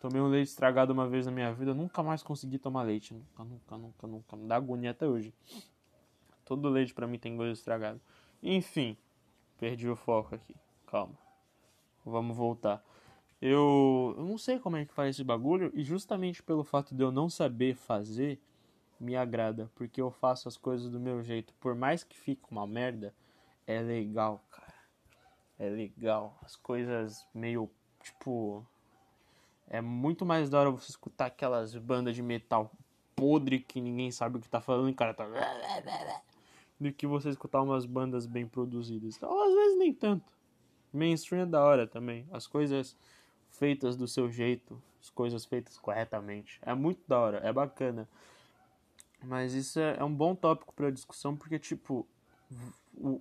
Tomei 0.00 0.20
um 0.20 0.28
leite 0.28 0.48
estragado 0.48 0.92
uma 0.92 1.08
vez 1.08 1.26
na 1.26 1.32
minha 1.32 1.52
vida, 1.52 1.74
nunca 1.74 2.02
mais 2.02 2.22
consegui 2.22 2.58
tomar 2.58 2.82
leite. 2.82 3.14
Nunca, 3.14 3.44
nunca, 3.44 3.76
nunca, 3.76 4.06
nunca. 4.06 4.36
Me 4.36 4.46
dá 4.46 4.56
agonia 4.56 4.90
até 4.90 5.06
hoje. 5.06 5.34
Todo 6.44 6.68
leite 6.68 6.94
para 6.94 7.06
mim 7.06 7.18
tem 7.18 7.36
coisa 7.36 7.52
estragada. 7.52 8.00
Enfim, 8.42 8.96
perdi 9.58 9.88
o 9.88 9.96
foco 9.96 10.34
aqui. 10.34 10.54
Calma. 10.86 11.18
Vamos 12.04 12.36
voltar. 12.36 12.84
Eu, 13.40 14.14
eu 14.16 14.24
não 14.24 14.38
sei 14.38 14.58
como 14.58 14.76
é 14.76 14.84
que 14.84 14.92
faz 14.92 15.16
esse 15.16 15.24
bagulho 15.24 15.70
e 15.74 15.82
justamente 15.82 16.42
pelo 16.42 16.62
fato 16.62 16.94
de 16.94 17.02
eu 17.02 17.10
não 17.10 17.28
saber 17.28 17.74
fazer, 17.74 18.40
me 18.98 19.16
agrada, 19.16 19.70
porque 19.74 20.00
eu 20.00 20.10
faço 20.10 20.48
as 20.48 20.56
coisas 20.56 20.90
do 20.90 20.98
meu 20.98 21.22
jeito. 21.22 21.52
Por 21.60 21.74
mais 21.74 22.02
que 22.02 22.16
fique 22.16 22.42
uma 22.50 22.66
merda, 22.66 23.14
é 23.66 23.80
legal, 23.80 24.44
cara. 24.50 24.74
É 25.58 25.68
legal. 25.68 26.38
As 26.42 26.56
coisas 26.56 27.26
meio, 27.34 27.70
tipo. 28.02 28.66
É 29.68 29.80
muito 29.80 30.24
mais 30.24 30.48
da 30.48 30.60
hora 30.60 30.70
você 30.70 30.90
escutar 30.90 31.26
aquelas 31.26 31.74
bandas 31.74 32.14
de 32.14 32.22
metal 32.22 32.70
podre 33.16 33.58
que 33.58 33.80
ninguém 33.80 34.10
sabe 34.10 34.36
o 34.36 34.40
que 34.40 34.48
tá 34.48 34.60
falando 34.60 34.90
o 34.90 34.94
cara 34.94 35.14
tá. 35.14 35.26
Do 36.78 36.92
que 36.92 37.06
você 37.06 37.30
escutar 37.30 37.62
umas 37.62 37.86
bandas 37.86 38.26
bem 38.26 38.46
produzidas. 38.46 39.16
Então, 39.16 39.42
às 39.42 39.54
vezes 39.54 39.78
nem 39.78 39.92
tanto. 39.92 40.32
Mainstream 40.92 41.42
é 41.42 41.46
da 41.46 41.64
hora 41.64 41.86
também. 41.86 42.26
As 42.30 42.46
coisas 42.46 42.96
feitas 43.50 43.96
do 43.96 44.06
seu 44.06 44.30
jeito, 44.30 44.80
as 45.00 45.10
coisas 45.10 45.44
feitas 45.44 45.78
corretamente. 45.78 46.60
É 46.62 46.74
muito 46.74 47.00
da 47.08 47.18
hora, 47.18 47.38
é 47.38 47.52
bacana. 47.52 48.06
Mas 49.26 49.54
isso 49.54 49.80
é, 49.80 49.96
é 49.98 50.04
um 50.04 50.14
bom 50.14 50.34
tópico 50.34 50.72
para 50.72 50.90
discussão 50.90 51.36
porque 51.36 51.58
tipo, 51.58 52.06
o, 52.96 53.20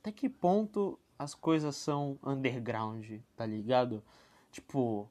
até 0.00 0.10
que 0.10 0.28
ponto 0.28 0.98
as 1.18 1.34
coisas 1.34 1.76
são 1.76 2.18
underground, 2.22 3.06
tá 3.36 3.44
ligado? 3.44 4.02
Tipo, 4.50 5.08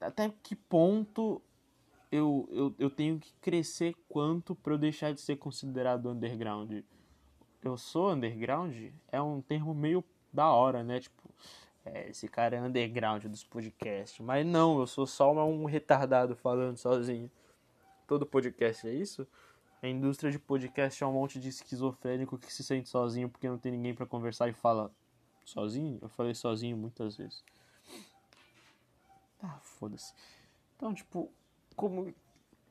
até 0.00 0.30
que 0.42 0.54
ponto 0.54 1.40
eu, 2.12 2.48
eu, 2.52 2.74
eu 2.78 2.90
tenho 2.90 3.18
que 3.18 3.32
crescer 3.40 3.94
quanto 4.08 4.54
para 4.54 4.74
eu 4.74 4.78
deixar 4.78 5.12
de 5.12 5.20
ser 5.20 5.36
considerado 5.36 6.10
underground? 6.10 6.82
Eu 7.62 7.78
sou 7.78 8.12
underground? 8.12 8.76
É 9.10 9.20
um 9.20 9.40
termo 9.40 9.74
meio 9.74 10.04
da 10.32 10.48
hora, 10.48 10.84
né? 10.84 11.00
Tipo, 11.00 11.22
é, 11.84 12.10
esse 12.10 12.28
cara 12.28 12.56
é 12.56 12.60
underground 12.60 13.24
dos 13.24 13.42
podcasts. 13.42 14.20
Mas 14.20 14.46
não, 14.46 14.78
eu 14.80 14.86
sou 14.86 15.06
só 15.06 15.32
um 15.32 15.64
retardado 15.64 16.36
falando 16.36 16.76
sozinho. 16.76 17.30
Todo 18.06 18.26
podcast 18.26 18.86
é 18.86 18.92
isso? 18.92 19.26
A 19.86 19.88
indústria 19.88 20.32
de 20.32 20.38
podcast 20.40 21.00
é 21.00 21.06
um 21.06 21.12
monte 21.12 21.38
de 21.38 21.48
esquizofrênico 21.48 22.36
que 22.36 22.52
se 22.52 22.64
sente 22.64 22.88
sozinho 22.88 23.28
porque 23.28 23.48
não 23.48 23.56
tem 23.56 23.70
ninguém 23.70 23.94
para 23.94 24.04
conversar 24.04 24.48
e 24.48 24.52
fala 24.52 24.90
sozinho. 25.44 26.00
Eu 26.02 26.08
falei 26.08 26.34
sozinho 26.34 26.76
muitas 26.76 27.16
vezes. 27.16 27.44
Ah, 29.40 29.60
foda-se. 29.62 30.12
Então, 30.74 30.92
tipo, 30.92 31.30
como 31.76 32.12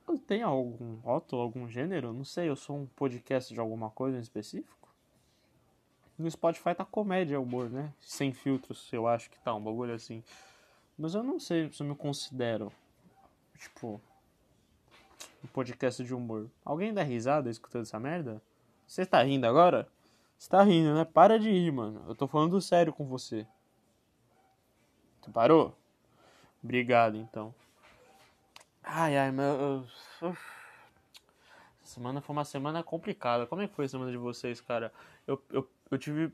eu 0.06 0.18
tenho 0.18 0.46
algum 0.46 0.96
rótulo, 0.96 1.40
algum 1.40 1.66
gênero, 1.66 2.12
não 2.12 2.22
sei, 2.22 2.50
eu 2.50 2.56
sou 2.56 2.76
um 2.76 2.86
podcast 2.86 3.54
de 3.54 3.58
alguma 3.58 3.88
coisa 3.88 4.18
em 4.18 4.20
específico. 4.20 4.94
No 6.18 6.30
Spotify 6.30 6.74
tá 6.74 6.84
comédia, 6.84 7.40
humor, 7.40 7.70
né? 7.70 7.94
Sem 7.98 8.34
filtros, 8.34 8.92
eu 8.92 9.08
acho 9.08 9.30
que 9.30 9.38
tá, 9.38 9.54
um 9.54 9.64
bagulho 9.64 9.94
assim. 9.94 10.22
Mas 10.98 11.14
eu 11.14 11.22
não 11.22 11.40
sei 11.40 11.72
se 11.72 11.82
eu 11.82 11.86
me 11.86 11.96
considero, 11.96 12.70
tipo, 13.56 14.02
um 15.44 15.48
podcast 15.48 16.02
de 16.04 16.14
humor. 16.14 16.50
Alguém 16.64 16.92
dá 16.92 17.02
risada 17.02 17.50
escutando 17.50 17.82
essa 17.82 17.98
merda? 17.98 18.42
Você 18.86 19.04
tá 19.04 19.22
rindo 19.22 19.46
agora? 19.46 19.88
Você 20.38 20.48
tá 20.50 20.62
rindo, 20.62 20.94
né? 20.94 21.04
Para 21.04 21.38
de 21.38 21.50
rir, 21.50 21.72
mano. 21.72 22.04
Eu 22.08 22.14
tô 22.14 22.26
falando 22.26 22.60
sério 22.60 22.92
com 22.92 23.06
você. 23.06 23.46
Tu 25.22 25.30
parou? 25.30 25.76
Obrigado, 26.62 27.16
então. 27.16 27.54
Ai, 28.82 29.16
ai, 29.16 29.32
meu. 29.32 29.84
Essa 30.20 30.36
semana 31.82 32.20
foi 32.20 32.32
uma 32.34 32.44
semana 32.44 32.82
complicada. 32.82 33.46
Como 33.46 33.62
é 33.62 33.68
que 33.68 33.74
foi 33.74 33.86
a 33.86 33.88
semana 33.88 34.10
de 34.10 34.16
vocês, 34.16 34.60
cara? 34.60 34.92
Eu, 35.26 35.42
eu, 35.50 35.68
eu 35.90 35.98
tive. 35.98 36.32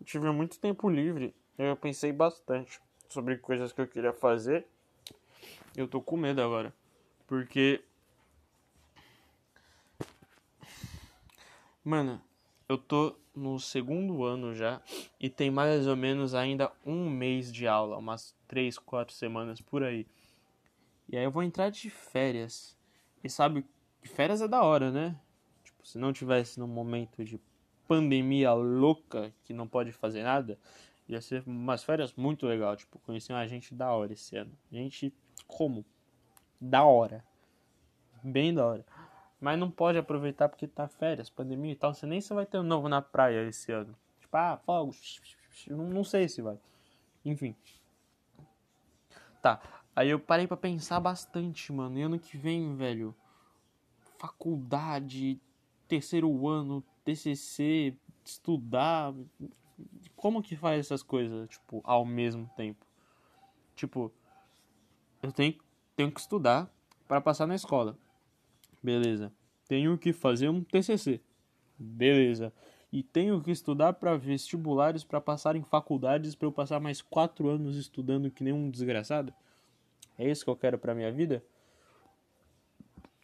Eu 0.00 0.04
tive 0.04 0.30
muito 0.30 0.58
tempo 0.60 0.88
livre. 0.88 1.34
Eu 1.56 1.76
pensei 1.76 2.12
bastante 2.12 2.80
sobre 3.08 3.38
coisas 3.38 3.72
que 3.72 3.80
eu 3.80 3.88
queria 3.88 4.12
fazer. 4.12 4.66
Eu 5.78 5.86
tô 5.86 6.02
com 6.02 6.16
medo 6.16 6.42
agora. 6.42 6.74
Porque 7.24 7.84
Mano, 11.84 12.20
eu 12.68 12.76
tô 12.76 13.16
no 13.32 13.60
segundo 13.60 14.24
ano 14.24 14.56
já 14.56 14.82
e 15.20 15.30
tem 15.30 15.52
mais 15.52 15.86
ou 15.86 15.94
menos 15.94 16.34
ainda 16.34 16.72
um 16.84 17.08
mês 17.08 17.52
de 17.52 17.68
aula, 17.68 17.96
umas 17.96 18.34
três, 18.48 18.76
quatro 18.76 19.14
semanas 19.14 19.60
por 19.60 19.84
aí. 19.84 20.04
E 21.08 21.16
aí 21.16 21.22
eu 21.22 21.30
vou 21.30 21.44
entrar 21.44 21.70
de 21.70 21.88
férias. 21.88 22.76
E 23.22 23.30
sabe 23.30 23.64
férias 24.02 24.42
é 24.42 24.48
da 24.48 24.64
hora, 24.64 24.90
né? 24.90 25.16
Tipo, 25.62 25.86
se 25.86 25.96
não 25.96 26.12
tivesse 26.12 26.58
num 26.58 26.66
momento 26.66 27.24
de 27.24 27.40
pandemia 27.86 28.52
louca 28.52 29.32
que 29.44 29.52
não 29.52 29.68
pode 29.68 29.92
fazer 29.92 30.24
nada, 30.24 30.58
ia 31.08 31.20
ser 31.20 31.44
umas 31.46 31.84
férias 31.84 32.12
muito 32.14 32.46
legal. 32.48 32.76
Tipo, 32.76 32.98
conheci 32.98 33.30
uma 33.30 33.46
gente 33.46 33.72
da 33.76 33.92
hora 33.92 34.12
esse 34.12 34.36
ano. 34.36 34.52
Gente 34.72 35.14
como? 35.48 35.84
Da 36.60 36.84
hora. 36.84 37.24
Bem 38.22 38.54
da 38.54 38.64
hora. 38.64 38.86
Mas 39.40 39.58
não 39.58 39.70
pode 39.70 39.98
aproveitar 39.98 40.48
porque 40.48 40.66
tá 40.66 40.86
férias, 40.86 41.30
pandemia 41.30 41.72
e 41.72 41.76
tal. 41.76 41.94
Você 41.94 42.06
nem 42.06 42.20
se 42.20 42.34
vai 42.34 42.44
ter 42.44 42.58
um 42.58 42.62
novo 42.62 42.88
na 42.88 43.00
praia 43.00 43.48
esse 43.48 43.72
ano. 43.72 43.96
Tipo, 44.20 44.36
ah, 44.36 44.60
fogo. 44.64 44.92
Não, 45.68 46.04
sei 46.04 46.28
se 46.28 46.42
vai. 46.42 46.58
Enfim. 47.24 47.56
Tá. 49.40 49.60
Aí 49.96 50.10
eu 50.10 50.20
parei 50.20 50.46
para 50.46 50.56
pensar 50.56 51.00
bastante, 51.00 51.72
mano. 51.72 51.98
E 51.98 52.02
ano 52.02 52.18
que 52.18 52.36
vem, 52.36 52.76
velho. 52.76 53.14
Faculdade, 54.18 55.40
terceiro 55.86 56.46
ano, 56.46 56.84
TCC, 57.04 57.96
estudar. 58.24 59.14
Como 60.16 60.42
que 60.42 60.56
faz 60.56 60.80
essas 60.80 61.02
coisas, 61.02 61.48
tipo, 61.48 61.80
ao 61.84 62.04
mesmo 62.04 62.50
tempo? 62.56 62.84
Tipo, 63.76 64.12
eu 65.22 65.32
tenho, 65.32 65.54
tenho 65.96 66.12
que 66.12 66.20
estudar 66.20 66.70
para 67.06 67.20
passar 67.20 67.46
na 67.46 67.54
escola. 67.54 67.96
Beleza. 68.82 69.32
Tenho 69.66 69.96
que 69.98 70.12
fazer 70.12 70.48
um 70.48 70.62
TCC. 70.62 71.20
Beleza. 71.78 72.52
E 72.92 73.02
tenho 73.02 73.42
que 73.42 73.50
estudar 73.50 73.94
para 73.94 74.16
vestibulares 74.16 75.04
para 75.04 75.20
passar 75.20 75.56
em 75.56 75.62
faculdades 75.62 76.34
para 76.34 76.46
eu 76.46 76.52
passar 76.52 76.80
mais 76.80 77.02
quatro 77.02 77.48
anos 77.48 77.76
estudando 77.76 78.30
que 78.30 78.42
nem 78.42 78.52
um 78.52 78.70
desgraçado. 78.70 79.32
É 80.18 80.28
isso 80.28 80.44
que 80.44 80.50
eu 80.50 80.56
quero 80.56 80.78
para 80.78 80.94
minha 80.94 81.12
vida? 81.12 81.44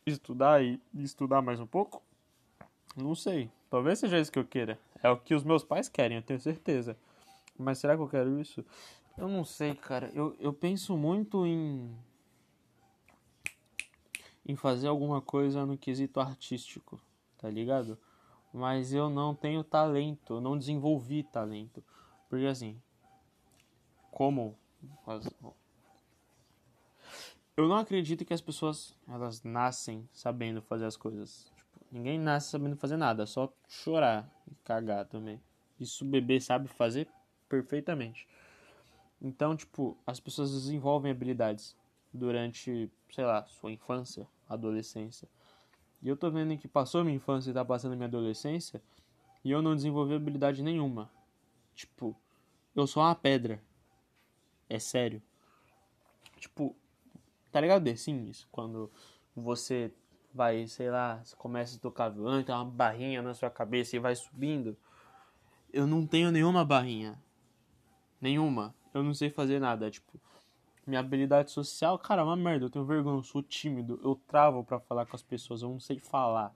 Estudar 0.06 0.62
e 0.62 0.78
estudar 0.94 1.40
mais 1.40 1.58
um 1.60 1.66
pouco? 1.66 2.02
Não 2.94 3.14
sei. 3.14 3.50
Talvez 3.70 3.98
seja 3.98 4.18
isso 4.18 4.30
que 4.30 4.38
eu 4.38 4.44
queira. 4.44 4.78
É 5.02 5.08
o 5.08 5.16
que 5.16 5.34
os 5.34 5.42
meus 5.42 5.64
pais 5.64 5.88
querem, 5.88 6.18
eu 6.18 6.22
tenho 6.22 6.40
certeza. 6.40 6.96
Mas 7.58 7.78
será 7.78 7.96
que 7.96 8.02
eu 8.02 8.08
quero 8.08 8.38
isso? 8.40 8.64
Eu 9.16 9.28
não 9.28 9.44
sei, 9.44 9.74
cara. 9.74 10.10
Eu, 10.12 10.36
eu 10.40 10.52
penso 10.52 10.96
muito 10.96 11.46
em 11.46 11.96
em 14.46 14.56
fazer 14.56 14.88
alguma 14.88 15.22
coisa 15.22 15.64
no 15.64 15.78
quesito 15.78 16.20
artístico, 16.20 17.00
tá 17.38 17.48
ligado? 17.48 17.98
Mas 18.52 18.92
eu 18.92 19.08
não 19.08 19.34
tenho 19.34 19.64
talento, 19.64 20.34
eu 20.34 20.40
não 20.40 20.58
desenvolvi 20.58 21.22
talento. 21.22 21.82
Porque 22.28 22.46
assim, 22.46 22.80
como 24.10 24.56
eu 27.56 27.68
não 27.68 27.76
acredito 27.76 28.24
que 28.24 28.34
as 28.34 28.40
pessoas 28.40 28.94
elas 29.08 29.42
nascem 29.42 30.08
sabendo 30.12 30.60
fazer 30.60 30.84
as 30.84 30.96
coisas. 30.96 31.50
Tipo, 31.56 31.80
ninguém 31.90 32.18
nasce 32.18 32.50
sabendo 32.50 32.76
fazer 32.76 32.96
nada, 32.96 33.26
só 33.26 33.52
chorar 33.66 34.28
e 34.50 34.54
cagar 34.56 35.06
também. 35.06 35.40
Isso 35.80 36.04
o 36.04 36.08
bebê 36.08 36.40
sabe 36.40 36.68
fazer 36.68 37.08
perfeitamente. 37.48 38.28
Então, 39.20 39.56
tipo, 39.56 39.96
as 40.06 40.20
pessoas 40.20 40.52
desenvolvem 40.52 41.10
habilidades 41.10 41.76
durante, 42.12 42.90
sei 43.10 43.24
lá, 43.24 43.44
sua 43.46 43.72
infância, 43.72 44.28
adolescência. 44.48 45.28
E 46.02 46.08
eu 46.08 46.16
tô 46.16 46.30
vendo 46.30 46.56
que 46.58 46.68
passou 46.68 47.02
minha 47.02 47.16
infância 47.16 47.50
e 47.50 47.54
tá 47.54 47.64
passando 47.64 47.96
minha 47.96 48.06
adolescência 48.06 48.82
e 49.44 49.50
eu 49.50 49.62
não 49.62 49.74
desenvolvi 49.74 50.14
habilidade 50.14 50.62
nenhuma. 50.62 51.10
Tipo, 51.74 52.16
eu 52.74 52.86
sou 52.86 53.02
uma 53.02 53.14
pedra. 53.14 53.62
É 54.68 54.78
sério. 54.78 55.22
Tipo, 56.38 56.76
tá 57.50 57.60
ligado 57.60 57.84
The 57.84 57.96
Sims? 57.96 58.46
Quando 58.50 58.90
você 59.34 59.92
vai, 60.32 60.66
sei 60.66 60.90
lá, 60.90 61.22
começa 61.38 61.76
a 61.76 61.80
tocar 61.80 62.08
violão 62.08 62.42
tem 62.42 62.54
uma 62.54 62.64
barrinha 62.64 63.22
na 63.22 63.34
sua 63.34 63.50
cabeça 63.50 63.96
e 63.96 63.98
vai 63.98 64.14
subindo. 64.16 64.76
Eu 65.72 65.86
não 65.86 66.06
tenho 66.06 66.30
nenhuma 66.30 66.64
barrinha. 66.64 67.18
Nenhuma. 68.20 68.74
Eu 68.94 69.02
não 69.02 69.12
sei 69.12 69.28
fazer 69.28 69.58
nada. 69.58 69.90
Tipo, 69.90 70.18
minha 70.86 71.00
habilidade 71.00 71.50
social, 71.50 71.98
cara, 71.98 72.22
é 72.22 72.24
uma 72.24 72.36
merda. 72.36 72.66
Eu 72.66 72.70
tenho 72.70 72.84
vergonha, 72.84 73.18
eu 73.18 73.22
sou 73.22 73.42
tímido. 73.42 74.00
Eu 74.02 74.14
travo 74.28 74.62
para 74.62 74.78
falar 74.78 75.04
com 75.04 75.16
as 75.16 75.22
pessoas, 75.22 75.60
eu 75.60 75.68
não 75.68 75.80
sei 75.80 75.98
falar. 75.98 76.54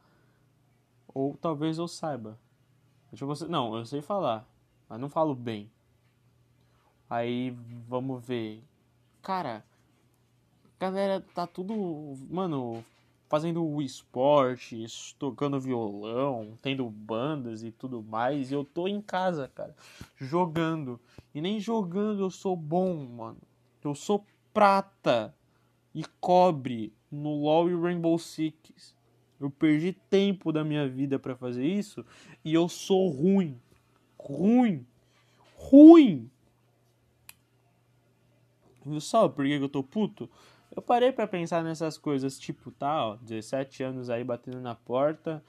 Ou 1.09 1.37
talvez 1.37 1.79
eu 1.79 1.89
saiba. 1.89 2.39
Tipo, 3.13 3.33
não, 3.47 3.77
eu 3.77 3.85
sei 3.85 4.01
falar, 4.03 4.47
mas 4.89 5.01
não 5.01 5.09
falo 5.09 5.35
bem. 5.35 5.71
Aí 7.09 7.51
vamos 7.89 8.25
ver. 8.25 8.63
Cara, 9.23 9.65
galera 10.79 11.25
tá 11.35 11.47
tudo, 11.47 11.75
mano, 12.31 12.85
fazendo 13.29 13.65
o 13.65 13.83
esporte, 13.83 14.87
tocando 15.19 15.61
violão, 15.61 16.59
tendo 16.63 16.89
bandas 16.89 17.63
e 17.63 17.71
tudo 17.71 18.03
mais. 18.03 18.51
E 18.51 18.55
eu 18.55 18.65
tô 18.65 18.89
em 18.89 19.01
casa, 19.01 19.49
cara, 19.55 19.77
jogando. 20.17 20.99
E 21.35 21.41
nem 21.41 21.61
jogando 21.61 22.23
eu 22.23 22.31
sou 22.31 22.57
bom, 22.57 23.07
mano. 23.07 23.39
Eu 23.85 23.95
sou 23.95 24.25
prata 24.53 25.35
e 25.95 26.03
cobre 26.21 26.93
no 27.11 27.43
LoL 27.43 27.71
e 27.71 27.75
Rainbow 27.75 28.19
Six. 28.19 28.97
Eu 29.39 29.51
perdi 29.51 29.93
tempo 29.93 30.51
da 30.51 30.65
minha 30.65 30.89
vida 30.89 31.19
para 31.19 31.37
fazer 31.37 31.65
isso 31.65 32.05
e 32.45 32.53
eu 32.53 32.69
sou 32.69 33.09
ruim. 33.09 33.61
Ruim. 34.19 34.85
Ruim. 35.55 36.31
Viu 38.85 39.01
só 39.01 39.29
por 39.29 39.45
que 39.45 39.53
eu 39.53 39.69
tô 39.69 39.83
puto? 39.83 40.29
Eu 40.79 40.83
parei 40.83 41.11
para 41.11 41.27
pensar 41.27 41.65
nessas 41.65 41.99
coisas, 41.99 42.39
tipo, 42.39 42.71
tá, 42.71 43.05
ó, 43.05 43.17
17 43.17 43.83
anos 43.83 44.09
aí 44.09 44.23
batendo 44.23 44.61
na 44.61 44.77
porta, 44.77 45.43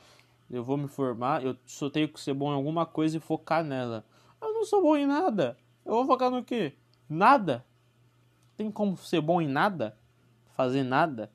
eu 0.49 0.63
vou 0.63 0.75
me 0.75 0.87
formar, 0.87 1.45
eu 1.45 1.55
só 1.67 1.87
tenho 1.87 2.09
que 2.09 2.19
ser 2.19 2.33
bom 2.33 2.51
em 2.51 2.55
alguma 2.55 2.83
coisa 2.83 3.15
e 3.15 3.19
focar 3.19 3.63
nela. 3.63 4.03
Eu 4.41 4.51
não 4.51 4.65
sou 4.65 4.81
bom 4.81 4.97
em 4.97 5.05
nada. 5.05 5.55
Eu 5.85 5.93
vou 5.93 6.05
focar 6.07 6.31
no 6.31 6.43
quê? 6.43 6.73
Nada. 7.07 7.63
Tem 8.57 8.71
como 8.71 8.97
ser 8.97 9.21
bom 9.21 9.39
em 9.39 9.47
nada? 9.47 9.95
Fazer 10.55 10.81
nada? 10.81 11.31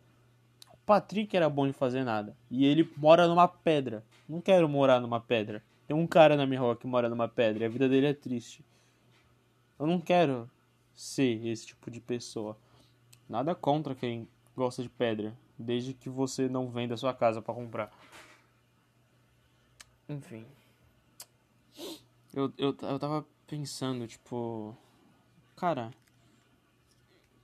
O 0.73 0.77
Patrick 0.79 1.37
era 1.37 1.49
bom 1.49 1.65
em 1.65 1.73
fazer 1.73 2.03
nada. 2.03 2.37
E 2.51 2.67
ele 2.67 2.93
mora 2.97 3.29
numa 3.29 3.47
pedra. 3.47 4.05
Não 4.29 4.41
quero 4.41 4.69
morar 4.69 4.99
numa 4.99 5.21
pedra. 5.21 5.63
Tem 5.87 5.97
um 5.97 6.09
cara 6.09 6.37
na 6.37 6.49
minha 6.49 6.61
rua 6.61 6.75
que 6.75 6.89
mora 6.89 7.09
numa 7.09 7.29
pedra 7.29 7.63
e 7.63 7.67
a 7.67 7.71
vida 7.71 7.89
dele 7.89 8.09
é 8.09 8.13
triste. 8.13 8.65
Eu 9.79 9.87
não 9.87 10.01
quero 10.01 10.51
ser 10.97 11.47
esse 11.47 11.69
tipo 11.69 11.93
de 11.93 12.01
pessoa. 12.01 12.59
Nada 13.29 13.55
contra 13.55 13.95
quem 13.95 14.29
gosta 14.57 14.83
de 14.83 14.89
pedra, 14.89 15.37
desde 15.59 15.95
que 15.95 16.09
você 16.09 16.49
não 16.49 16.71
venda 16.71 16.97
sua 16.97 17.15
casa 17.15 17.41
para 17.41 17.55
comprar. 17.55 17.93
Enfim. 20.09 20.47
Eu, 22.33 22.53
eu, 22.59 22.77
eu 22.83 22.99
tava 22.99 23.27
pensando, 23.47 24.07
tipo. 24.07 24.77
Cara. 25.57 25.91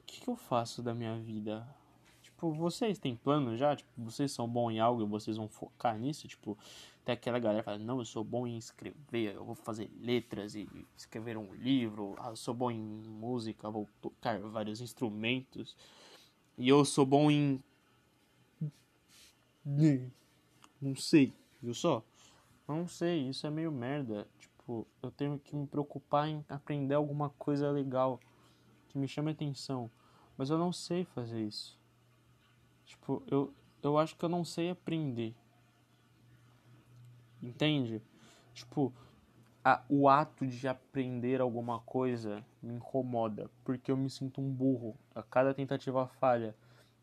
O 0.01 0.05
que, 0.05 0.21
que 0.21 0.29
eu 0.29 0.37
faço 0.37 0.83
da 0.83 0.93
minha 0.93 1.17
vida? 1.21 1.67
Tipo, 2.40 2.54
vocês 2.54 2.99
têm 2.99 3.14
plano 3.14 3.54
já? 3.54 3.76
Tipo, 3.76 3.90
vocês 3.99 4.32
são 4.32 4.49
bons 4.49 4.70
em 4.70 4.80
algo 4.80 5.02
e 5.02 5.06
vocês 5.06 5.37
vão 5.37 5.47
focar 5.47 5.99
nisso? 5.99 6.26
Tipo, 6.26 6.56
tem 7.04 7.12
aquela 7.12 7.38
galera 7.38 7.61
que 7.61 7.66
fala, 7.66 7.78
não, 7.78 7.99
eu 7.99 8.04
sou 8.06 8.25
bom 8.25 8.47
em 8.47 8.56
escrever, 8.56 9.35
eu 9.35 9.44
vou 9.44 9.54
fazer 9.54 9.90
letras 10.00 10.54
e 10.54 10.66
escrever 10.97 11.37
um 11.37 11.52
livro, 11.52 12.14
ah, 12.18 12.30
eu 12.30 12.37
sou 12.37 12.54
bom 12.54 12.70
em 12.70 12.80
música, 12.80 13.68
vou 13.68 13.87
tocar 14.00 14.40
vários 14.40 14.80
instrumentos. 14.80 15.76
E 16.56 16.66
eu 16.66 16.82
sou 16.82 17.04
bom 17.04 17.30
em. 17.30 17.62
Não 20.80 20.97
sei, 20.97 21.35
viu 21.61 21.75
só? 21.75 22.02
Não 22.66 22.88
sei, 22.88 23.28
isso 23.28 23.47
é 23.47 23.50
meio 23.50 23.70
merda. 23.70 24.26
Tipo, 24.38 24.87
eu 25.02 25.11
tenho 25.11 25.38
que 25.38 25.54
me 25.54 25.66
preocupar 25.66 26.26
em 26.26 26.42
aprender 26.49 26.94
alguma 26.94 27.28
coisa 27.28 27.70
legal 27.70 28.18
que 28.88 28.97
me 28.97 29.06
chame 29.06 29.30
atenção. 29.30 29.90
Mas 30.38 30.49
eu 30.49 30.56
não 30.56 30.73
sei 30.73 31.04
fazer 31.04 31.42
isso. 31.42 31.80
Tipo, 32.90 33.23
eu, 33.30 33.54
eu 33.85 33.97
acho 33.97 34.16
que 34.16 34.25
eu 34.25 34.28
não 34.28 34.44
sei 34.44 34.70
aprender. 34.70 35.32
Entende? 37.40 38.02
Tipo, 38.52 38.92
a, 39.64 39.80
o 39.88 40.09
ato 40.09 40.44
de 40.44 40.66
aprender 40.66 41.40
alguma 41.40 41.78
coisa 41.78 42.44
me 42.61 42.75
incomoda, 42.75 43.49
porque 43.62 43.92
eu 43.92 43.97
me 43.97 44.11
sinto 44.11 44.40
um 44.40 44.50
burro. 44.50 44.97
A 45.14 45.23
cada 45.23 45.54
tentativa 45.54 46.09
falha. 46.18 46.52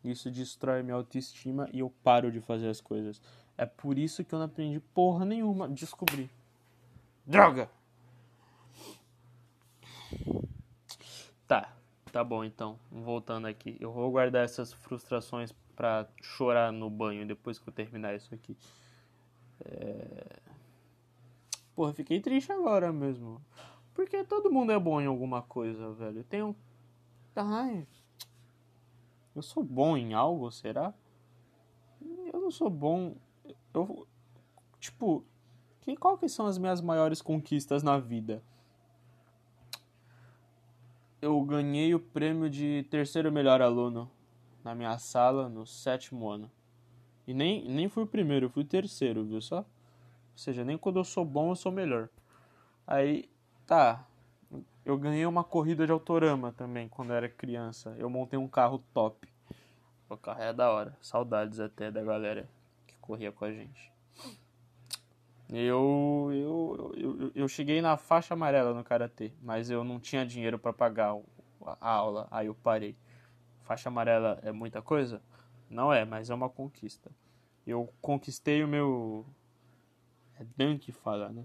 Isso 0.03 0.29
destrói 0.29 0.83
minha 0.83 0.95
autoestima 0.95 1.69
e 1.71 1.79
eu 1.79 1.89
paro 2.03 2.33
de 2.33 2.41
fazer 2.41 2.67
as 2.67 2.81
coisas. 2.81 3.21
É 3.57 3.65
por 3.65 3.97
isso 3.97 4.25
que 4.25 4.35
eu 4.35 4.39
não 4.39 4.45
aprendi 4.45 4.81
porra 4.93 5.23
nenhuma. 5.23 5.69
Descobri. 5.69 6.29
Droga! 7.25 7.69
Tá, 11.47 11.73
tá 12.11 12.23
bom 12.25 12.43
então. 12.43 12.77
Voltando 12.91 13.47
aqui. 13.47 13.77
Eu 13.79 13.93
vou 13.93 14.11
guardar 14.11 14.43
essas 14.43 14.73
frustrações 14.73 15.53
pra 15.77 16.07
chorar 16.19 16.73
no 16.73 16.89
banho 16.89 17.25
depois 17.25 17.59
que 17.59 17.69
eu 17.69 17.73
terminar 17.73 18.15
isso 18.15 18.33
aqui. 18.33 18.57
É... 19.63 20.39
Porra, 21.75 21.93
fiquei 21.93 22.19
triste 22.19 22.51
agora 22.51 22.91
mesmo. 22.91 23.39
Porque 23.93 24.23
todo 24.23 24.51
mundo 24.51 24.71
é 24.71 24.79
bom 24.79 24.99
em 24.99 25.05
alguma 25.05 25.43
coisa, 25.43 25.93
velho. 25.93 26.23
Tem 26.23 26.41
um. 26.41 26.55
Ai. 27.35 27.87
Eu 29.35 29.43
sou 29.43 29.63
bom 29.63 29.95
em 29.95 30.15
algo, 30.15 30.51
será? 30.51 30.91
Eu 32.33 32.41
não 32.41 32.49
sou 32.51 32.69
bom. 32.69 33.15
Eu. 33.73 34.07
Tipo. 34.79 35.23
Que, 35.81 35.95
qual 35.95 36.17
que 36.17 36.27
são 36.27 36.47
as 36.47 36.57
minhas 36.57 36.81
maiores 36.81 37.21
conquistas 37.21 37.83
na 37.83 37.99
vida? 37.99 38.43
Eu 41.21 41.39
ganhei 41.43 41.93
o 41.93 41.99
prêmio 41.99 42.49
de 42.49 42.85
terceiro 42.89 43.31
melhor 43.31 43.61
aluno 43.61 44.11
na 44.67 44.75
minha 44.75 44.97
sala 44.97 45.47
no 45.47 45.65
sétimo 45.65 46.29
ano. 46.29 46.51
E 47.25 47.33
nem, 47.33 47.67
nem 47.69 47.87
fui 47.87 48.03
o 48.03 48.07
primeiro, 48.07 48.47
eu 48.47 48.49
fui 48.49 48.63
o 48.63 48.67
terceiro, 48.67 49.23
viu 49.23 49.39
só? 49.39 49.59
Ou 49.59 49.65
seja, 50.35 50.65
nem 50.65 50.77
quando 50.77 50.99
eu 50.99 51.05
sou 51.05 51.23
bom 51.23 51.51
eu 51.51 51.55
sou 51.55 51.71
melhor. 51.71 52.09
Aí, 52.85 53.29
tá. 53.65 54.05
Eu 54.83 54.97
ganhei 54.97 55.25
uma 55.25 55.43
corrida 55.43 55.85
de 55.85 55.91
autorama 55.91 56.51
também 56.51 56.87
quando 56.89 57.11
eu 57.11 57.15
era 57.15 57.29
criança. 57.29 57.95
Eu 57.97 58.09
montei 58.09 58.37
um 58.37 58.47
carro 58.47 58.83
top. 58.93 59.27
O 60.09 60.17
carro 60.17 60.41
é 60.41 60.53
da 60.53 60.69
hora. 60.69 60.97
Saudades 61.01 61.59
até 61.59 61.89
da 61.89 62.03
galera 62.03 62.47
que 62.85 62.95
corria 62.97 63.31
com 63.31 63.45
a 63.45 63.51
gente. 63.51 63.91
Eu, 65.49 66.29
eu, 66.33 66.93
eu, 66.97 67.31
eu 67.33 67.47
cheguei 67.47 67.81
na 67.81 67.95
faixa 67.95 68.33
amarela 68.33 68.73
no 68.73 68.83
karatê, 68.83 69.31
mas 69.41 69.69
eu 69.69 69.81
não 69.83 69.97
tinha 69.97 70.25
dinheiro 70.25 70.59
para 70.59 70.73
pagar 70.73 71.15
a 71.79 71.89
aula, 71.89 72.27
aí 72.29 72.47
eu 72.47 72.55
parei. 72.55 72.97
Faixa 73.67 73.89
amarela 73.89 74.39
é 74.43 74.51
muita 74.53 74.81
coisa? 74.81 75.21
Não 75.69 75.91
é, 75.91 76.05
mas 76.05 76.29
é 76.29 76.33
uma 76.33 76.49
conquista. 76.49 77.11
Eu 77.65 77.93
conquistei 78.01 78.63
o 78.63 78.67
meu. 78.67 79.25
É 80.39 80.45
Dan 80.55 80.77
que 80.77 80.93
fala, 80.93 81.27
né? 81.27 81.43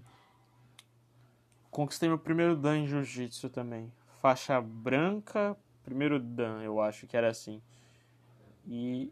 Conquistei 1.69 2.07
meu 2.07 2.17
primeiro 2.17 2.55
Dan 2.55 2.77
em 2.77 2.87
Jiu-Jitsu 2.87 3.49
também. 3.49 3.91
Faixa 4.21 4.61
branca, 4.61 5.57
primeiro 5.83 6.17
Dan, 6.17 6.61
eu 6.61 6.79
acho 6.79 7.05
que 7.07 7.17
era 7.17 7.29
assim. 7.29 7.61
E. 8.65 9.11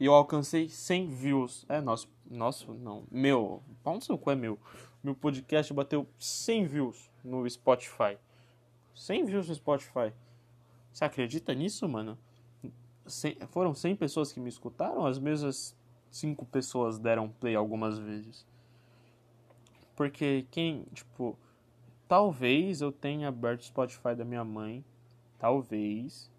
E 0.00 0.06
eu 0.06 0.14
alcancei 0.14 0.70
100 0.70 1.08
views. 1.08 1.66
É 1.68 1.82
nosso. 1.82 2.08
Nosso, 2.24 2.72
não. 2.72 3.04
Meu. 3.10 3.62
Pau 3.82 3.96
no 3.96 4.00
seu 4.00 4.16
cu 4.16 4.30
é 4.30 4.34
meu. 4.34 4.58
Meu 5.02 5.14
podcast 5.14 5.70
bateu 5.74 6.08
100 6.18 6.64
views 6.64 7.10
no 7.22 7.48
Spotify. 7.50 8.16
100 8.94 9.26
views 9.26 9.48
no 9.50 9.54
Spotify. 9.54 10.14
Você 10.94 11.04
acredita 11.04 11.52
nisso, 11.52 11.88
mano? 11.88 12.16
100, 13.04 13.38
foram 13.48 13.74
100 13.74 13.96
pessoas 13.96 14.32
que 14.32 14.38
me 14.38 14.48
escutaram, 14.48 15.04
as 15.04 15.18
mesmas 15.18 15.76
5 16.08 16.46
pessoas 16.46 17.00
deram 17.00 17.28
play 17.28 17.56
algumas 17.56 17.98
vezes. 17.98 18.46
Porque 19.96 20.46
quem, 20.52 20.84
tipo, 20.92 21.36
talvez 22.06 22.80
eu 22.80 22.92
tenha 22.92 23.26
aberto 23.26 23.62
o 23.62 23.64
Spotify 23.64 24.14
da 24.14 24.24
minha 24.24 24.44
mãe, 24.44 24.84
talvez, 25.36 26.30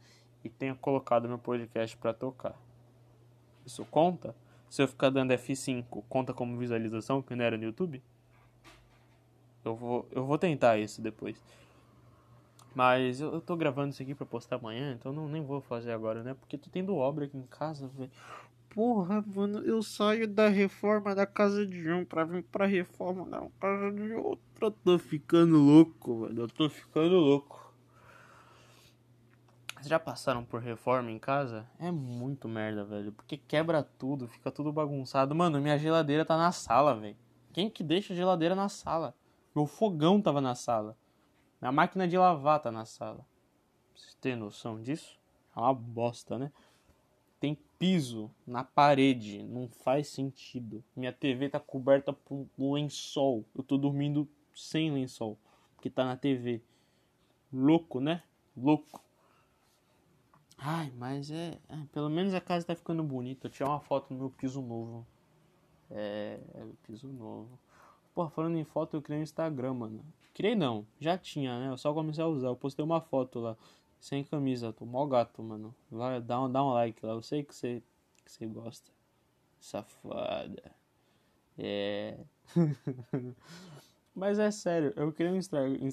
e 0.42 0.48
tenha 0.48 0.74
colocado 0.74 1.28
meu 1.28 1.38
podcast 1.38 1.98
para 1.98 2.14
tocar. 2.14 2.58
Isso 3.66 3.84
conta? 3.84 4.34
Se 4.70 4.82
eu 4.82 4.88
ficar 4.88 5.10
dando 5.10 5.34
F5, 5.34 6.02
conta 6.08 6.34
como 6.34 6.58
visualização, 6.58 7.22
que 7.22 7.36
não 7.36 7.44
era 7.44 7.58
no 7.58 7.66
YouTube? 7.66 8.02
Eu 9.66 9.76
vou, 9.76 10.08
eu 10.12 10.26
vou 10.26 10.38
tentar 10.38 10.78
isso 10.78 11.02
depois. 11.02 11.44
Mas 12.76 13.22
eu, 13.22 13.34
eu 13.34 13.42
tô 13.42 13.56
gravando 13.56 13.92
isso 13.92 14.04
aqui 14.04 14.14
pra 14.14 14.26
postar 14.26 14.58
amanhã, 14.58 14.94
então 15.00 15.14
não, 15.14 15.30
nem 15.30 15.42
vou 15.42 15.62
fazer 15.62 15.94
agora, 15.94 16.22
né? 16.22 16.34
Porque 16.34 16.58
tô 16.58 16.70
tendo 16.70 16.94
obra 16.94 17.24
aqui 17.24 17.38
em 17.38 17.48
casa, 17.48 17.88
velho. 17.88 18.12
Porra, 18.70 19.24
mano, 19.34 19.60
eu 19.60 19.82
saio 19.82 20.28
da 20.28 20.50
reforma 20.50 21.16
da 21.16 21.26
casa 21.26 21.66
de 21.66 21.90
um 21.90 22.04
pra 22.04 22.26
vir 22.26 22.44
pra 22.44 22.66
reforma 22.66 23.26
da 23.26 23.48
casa 23.62 23.90
de 23.94 24.12
outro. 24.14 24.44
Eu 24.60 24.72
tô 24.72 25.00
ficando 25.00 25.58
louco, 25.58 26.26
velho. 26.26 26.42
Eu 26.42 26.48
tô 26.50 26.70
ficando 26.70 27.16
louco. 27.16 27.74
Vocês 29.76 29.88
já 29.88 29.98
passaram 29.98 30.44
por 30.44 30.60
reforma 30.60 31.10
em 31.10 31.20
casa? 31.20 31.66
É 31.80 31.90
muito 31.90 32.50
merda, 32.50 32.84
velho. 32.84 33.14
Porque 33.14 33.38
quebra 33.38 33.84
tudo, 33.84 34.28
fica 34.28 34.52
tudo 34.52 34.74
bagunçado. 34.74 35.34
Mano, 35.34 35.62
minha 35.62 35.78
geladeira 35.78 36.26
tá 36.26 36.36
na 36.36 36.52
sala, 36.52 36.94
velho. 36.94 37.16
Quem 37.54 37.70
que 37.70 37.82
deixa 37.82 38.12
a 38.12 38.16
geladeira 38.18 38.56
na 38.56 38.68
sala? 38.68 39.16
Meu 39.56 39.66
fogão 39.66 40.22
tava 40.22 40.42
na 40.42 40.56
sala. 40.56 40.98
A 41.66 41.72
máquina 41.72 42.08
de 42.08 42.16
lavar 42.16 42.62
tá 42.62 42.72
na 42.72 42.86
sala. 42.86 43.26
Vocês 43.96 44.14
têm 44.22 44.36
noção 44.36 44.80
disso? 44.82 45.20
É 45.56 45.60
uma 45.60 45.74
bosta, 45.74 46.38
né? 46.38 46.52
Tem 47.40 47.58
piso 47.80 48.30
na 48.46 48.64
parede. 48.64 49.42
Não 49.42 49.68
faz 49.68 50.10
sentido. 50.10 50.84
Minha 50.96 51.12
TV 51.12 51.50
tá 51.50 51.60
coberta 51.60 52.14
por 52.14 52.48
lençol. 52.58 53.44
Eu 53.56 53.64
tô 53.64 53.78
dormindo 53.78 54.30
sem 54.54 54.92
lençol. 54.92 55.40
Porque 55.76 55.90
tá 55.90 56.06
na 56.06 56.16
TV. 56.16 56.62
Louco, 57.52 58.00
né? 58.00 58.22
Louco. 58.56 59.04
Ai, 60.58 60.94
mas 60.96 61.32
é, 61.32 61.58
é. 61.68 61.86
Pelo 61.92 62.10
menos 62.12 62.36
a 62.36 62.42
casa 62.42 62.68
tá 62.68 62.76
ficando 62.76 63.04
bonita. 63.04 63.48
Eu 63.48 63.52
tinha 63.52 63.68
uma 63.68 63.80
foto 63.80 64.14
no 64.14 64.20
meu 64.20 64.30
piso 64.30 64.62
novo. 64.62 65.06
É. 65.90 66.40
É 66.54 66.66
piso 66.84 67.08
novo. 67.08 67.58
Pô, 68.16 68.30
falando 68.30 68.58
em 68.58 68.64
foto, 68.64 68.96
eu 68.96 69.02
criei 69.02 69.20
um 69.20 69.24
Instagram, 69.24 69.74
mano. 69.74 70.06
Criei 70.34 70.56
não, 70.56 70.88
já 71.02 71.18
tinha, 71.18 71.60
né? 71.60 71.70
Eu 71.70 71.78
só 71.78 71.94
comecei 71.94 72.24
a 72.24 72.28
usar. 72.28 72.48
Eu 72.48 72.56
postei 72.56 72.84
uma 72.84 73.02
foto 73.02 73.42
lá, 73.42 73.58
sem 74.00 74.24
camisa. 74.24 74.72
Tô 74.72 74.86
mó 74.86 75.06
gato, 75.06 75.44
mano. 75.44 75.76
Vai, 75.92 76.22
dá 76.22 76.42
um, 76.42 76.50
dá 76.50 76.64
um 76.64 76.72
like 76.72 77.06
lá. 77.06 77.12
Eu 77.12 77.22
sei 77.22 77.44
que 77.44 77.54
você, 77.54 77.84
que 78.24 78.32
você 78.32 78.46
gosta. 78.46 78.90
Safada. 79.60 80.72
É. 81.58 82.18
Mas 84.16 84.40
é 84.40 84.50
sério, 84.50 84.94
eu 84.96 85.12
criei 85.12 85.34
um 85.34 85.36
Instagram. 85.36 85.90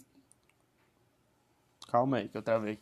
Calma 1.89 2.19
aí, 2.19 2.29
que 2.29 2.37
eu 2.37 2.43
travei. 2.43 2.79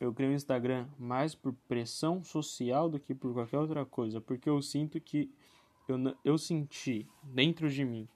Eu 0.00 0.14
criei 0.14 0.32
um 0.32 0.34
Instagram 0.34 0.88
mais 0.98 1.34
por 1.34 1.52
pressão 1.68 2.24
social 2.24 2.88
do 2.88 2.98
que 2.98 3.14
por 3.14 3.34
qualquer 3.34 3.58
outra 3.58 3.84
coisa. 3.84 4.18
Porque 4.18 4.48
eu 4.48 4.62
sinto 4.62 4.98
que 4.98 5.30
eu, 5.86 5.98
eu 6.24 6.38
senti 6.38 7.06
dentro 7.22 7.68
de 7.68 7.84
mim 7.84 8.08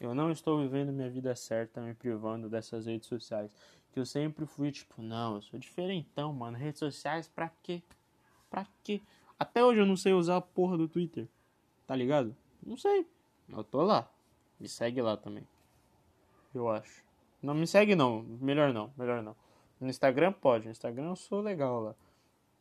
Eu 0.00 0.14
não 0.14 0.30
estou 0.30 0.58
vivendo 0.58 0.90
minha 0.92 1.10
vida 1.10 1.36
certa 1.36 1.80
me 1.82 1.92
privando 1.92 2.48
dessas 2.48 2.86
redes 2.86 3.06
sociais. 3.06 3.54
Que 3.92 4.00
eu 4.00 4.06
sempre 4.06 4.46
fui 4.46 4.72
tipo, 4.72 5.02
não, 5.02 5.34
eu 5.34 5.42
sou 5.42 5.60
diferentão, 5.60 6.32
mano. 6.32 6.56
Redes 6.56 6.78
sociais 6.78 7.28
pra 7.28 7.50
quê? 7.62 7.82
Pra 8.48 8.66
quê? 8.82 9.02
Até 9.38 9.62
hoje 9.62 9.80
eu 9.80 9.86
não 9.86 9.96
sei 9.96 10.14
usar 10.14 10.36
a 10.36 10.40
porra 10.40 10.78
do 10.78 10.88
Twitter. 10.88 11.28
Tá 11.86 11.94
ligado? 11.94 12.34
Não 12.64 12.78
sei. 12.78 13.06
Eu 13.48 13.62
tô 13.62 13.82
lá. 13.82 14.08
Me 14.58 14.68
segue 14.68 15.02
lá 15.02 15.16
também. 15.16 15.46
Eu 16.54 16.68
acho. 16.70 17.04
Não 17.42 17.54
me 17.54 17.66
segue 17.66 17.94
não. 17.94 18.22
Melhor 18.22 18.72
não. 18.72 18.90
Melhor 18.96 19.22
não. 19.22 19.36
No 19.78 19.88
Instagram 19.88 20.32
pode. 20.32 20.64
No 20.66 20.70
Instagram 20.70 21.10
eu 21.10 21.16
sou 21.16 21.40
legal 21.40 21.80
lá. 21.80 21.94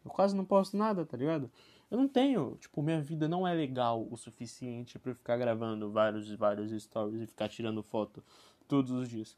Eu 0.04 0.12
quase 0.12 0.36
não 0.36 0.44
posto 0.44 0.76
nada, 0.76 1.06
tá 1.06 1.16
ligado? 1.16 1.50
Eu 1.90 1.98
não 1.98 2.08
tenho, 2.08 2.56
tipo, 2.58 2.84
minha 2.84 3.02
vida 3.02 3.28
não 3.28 3.48
é 3.48 3.54
legal 3.54 4.08
o 4.10 4.16
suficiente 4.16 5.00
para 5.00 5.16
ficar 5.16 5.38
gravando 5.38 5.92
vários 5.92 6.30
e 6.30 6.36
vários 6.36 6.72
stories 6.84 7.22
e 7.22 7.28
ficar 7.28 7.50
tirando 7.50 7.82
foto 7.82 8.24
todos 8.68 8.92
os 8.92 9.10
dias. 9.10 9.36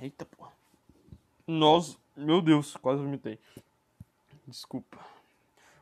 Eita 0.00 0.24
porra. 0.24 0.52
Nossa, 1.46 1.98
meu 2.16 2.40
Deus, 2.40 2.76
quase 2.76 3.02
vomitei. 3.02 3.38
Desculpa. 4.46 4.98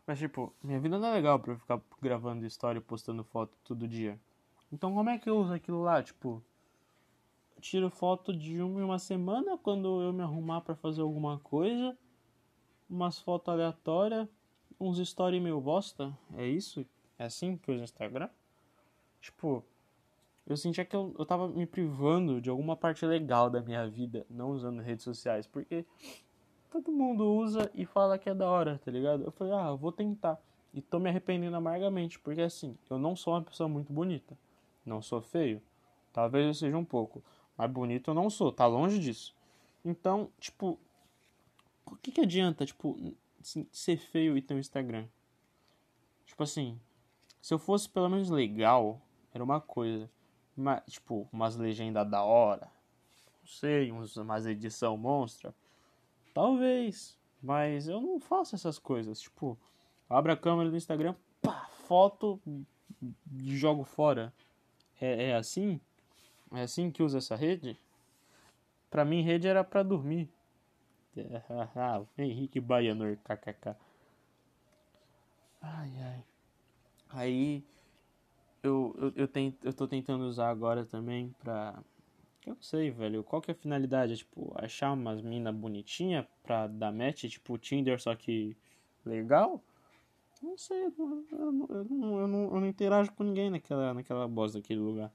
Mas 0.04 0.18
tipo, 0.18 0.52
minha 0.62 0.80
vida 0.80 0.98
não 0.98 1.08
é 1.08 1.12
legal 1.12 1.38
pra 1.38 1.52
eu 1.52 1.58
ficar 1.58 1.80
gravando 2.02 2.44
história 2.44 2.78
e 2.78 2.82
postando 2.82 3.22
foto 3.22 3.56
todo 3.64 3.86
dia. 3.86 4.18
Então 4.72 4.92
como 4.92 5.10
é 5.10 5.18
que 5.18 5.30
eu 5.30 5.38
uso 5.38 5.52
aquilo 5.52 5.82
lá? 5.82 6.02
Tipo, 6.02 6.42
tiro 7.60 7.88
foto 7.88 8.34
de 8.36 8.60
uma 8.60 8.80
em 8.80 8.84
uma 8.84 8.98
semana 8.98 9.56
quando 9.56 10.02
eu 10.02 10.12
me 10.12 10.22
arrumar 10.22 10.62
para 10.62 10.74
fazer 10.74 11.02
alguma 11.02 11.38
coisa. 11.38 11.96
Umas 12.88 13.20
fotos 13.20 13.48
aleatórias. 13.48 14.28
Uns 14.80 14.98
stories 15.06 15.42
meio 15.42 15.60
bosta. 15.60 16.16
É 16.36 16.46
isso? 16.46 16.86
É 17.18 17.24
assim 17.24 17.56
que 17.56 17.70
uso 17.70 17.82
o 17.82 17.84
Instagram? 17.84 18.30
Tipo, 19.20 19.62
eu 20.46 20.56
sentia 20.56 20.84
que 20.84 20.96
eu, 20.96 21.14
eu 21.18 21.26
tava 21.26 21.48
me 21.48 21.66
privando 21.66 22.40
de 22.40 22.48
alguma 22.48 22.74
parte 22.74 23.04
legal 23.04 23.50
da 23.50 23.60
minha 23.60 23.86
vida 23.86 24.26
não 24.30 24.50
usando 24.50 24.80
redes 24.80 25.04
sociais, 25.04 25.46
porque 25.46 25.84
todo 26.70 26.90
mundo 26.90 27.24
usa 27.24 27.70
e 27.74 27.84
fala 27.84 28.18
que 28.18 28.30
é 28.30 28.34
da 28.34 28.48
hora, 28.48 28.80
tá 28.82 28.90
ligado? 28.90 29.22
Eu 29.22 29.30
falei, 29.30 29.52
ah, 29.52 29.68
eu 29.68 29.76
vou 29.76 29.92
tentar. 29.92 30.40
E 30.72 30.80
tô 30.80 30.98
me 30.98 31.10
arrependendo 31.10 31.56
amargamente, 31.56 32.18
porque 32.18 32.40
assim, 32.40 32.76
eu 32.88 32.98
não 32.98 33.14
sou 33.14 33.34
uma 33.34 33.42
pessoa 33.42 33.68
muito 33.68 33.92
bonita. 33.92 34.36
Não 34.86 35.02
sou 35.02 35.20
feio. 35.20 35.60
Talvez 36.12 36.46
eu 36.46 36.54
seja 36.54 36.78
um 36.78 36.84
pouco. 36.84 37.22
Mas 37.56 37.70
bonito 37.70 38.10
eu 38.10 38.14
não 38.14 38.30
sou, 38.30 38.50
tá 38.50 38.66
longe 38.66 38.98
disso. 38.98 39.34
Então, 39.84 40.30
tipo, 40.38 40.78
o 41.84 41.96
que 41.96 42.12
que 42.12 42.20
adianta, 42.20 42.64
tipo, 42.64 42.96
ser 43.42 43.96
feio 43.96 44.36
e 44.36 44.42
ter 44.42 44.54
um 44.54 44.58
Instagram? 44.58 45.06
Tipo 46.26 46.42
assim, 46.42 46.80
se 47.40 47.54
eu 47.54 47.58
fosse 47.58 47.88
pelo 47.88 48.08
menos 48.08 48.30
legal, 48.30 49.00
era 49.32 49.42
uma 49.42 49.60
coisa. 49.60 50.10
Mas, 50.56 50.82
tipo, 50.86 51.28
umas 51.32 51.56
legendas 51.56 52.08
da 52.08 52.22
hora. 52.22 52.70
Não 53.40 53.46
sei, 53.46 53.90
uns, 53.90 54.16
umas 54.16 54.46
edição 54.46 54.96
monstra. 54.96 55.54
Talvez. 56.34 57.18
Mas 57.42 57.88
eu 57.88 58.00
não 58.00 58.20
faço 58.20 58.54
essas 58.54 58.78
coisas. 58.78 59.20
Tipo, 59.20 59.58
abro 60.08 60.32
a 60.32 60.36
câmera 60.36 60.70
do 60.70 60.76
Instagram, 60.76 61.14
pá, 61.40 61.66
foto 61.86 62.40
e 63.32 63.56
jogo 63.56 63.84
fora. 63.84 64.32
É, 65.00 65.30
é 65.30 65.36
assim? 65.36 65.80
É 66.52 66.62
assim 66.62 66.90
que 66.90 67.02
usa 67.02 67.18
essa 67.18 67.34
rede? 67.34 67.78
Pra 68.90 69.04
mim, 69.04 69.22
rede 69.22 69.48
era 69.48 69.64
pra 69.64 69.82
dormir. 69.82 70.28
Ah, 71.76 72.02
Henrique 72.18 72.60
Baianor, 72.60 73.16
kkk. 73.24 73.76
Ai, 75.60 75.90
ai. 76.00 76.24
Aí 77.10 77.64
eu, 78.62 78.94
eu, 78.98 79.12
eu, 79.16 79.28
tento, 79.28 79.64
eu 79.64 79.72
tô 79.72 79.86
tentando 79.88 80.24
usar 80.24 80.50
agora 80.50 80.84
também 80.84 81.34
pra. 81.40 81.82
Eu 82.46 82.54
não 82.54 82.62
sei, 82.62 82.90
velho. 82.90 83.22
Qual 83.24 83.42
que 83.42 83.50
é 83.50 83.54
a 83.54 83.56
finalidade? 83.56 84.14
É, 84.14 84.16
tipo, 84.16 84.52
achar 84.56 84.92
umas 84.92 85.20
minas 85.22 85.54
bonitinha 85.54 86.26
pra 86.42 86.66
dar 86.66 86.92
match, 86.92 87.24
tipo 87.24 87.58
Tinder, 87.58 88.00
só 88.00 88.14
que 88.14 88.56
legal? 89.04 89.62
Não 90.42 90.56
sei, 90.58 90.84
eu 90.86 90.92
não, 90.98 91.24
eu 91.32 91.52
não, 91.52 92.20
eu 92.20 92.28
não, 92.28 92.54
eu 92.54 92.60
não 92.60 92.66
interajo 92.66 93.12
com 93.12 93.24
ninguém 93.24 93.50
naquela, 93.50 93.94
naquela 93.94 94.26
bosta 94.28 94.58
daquele 94.58 94.80
lugar. 94.80 95.12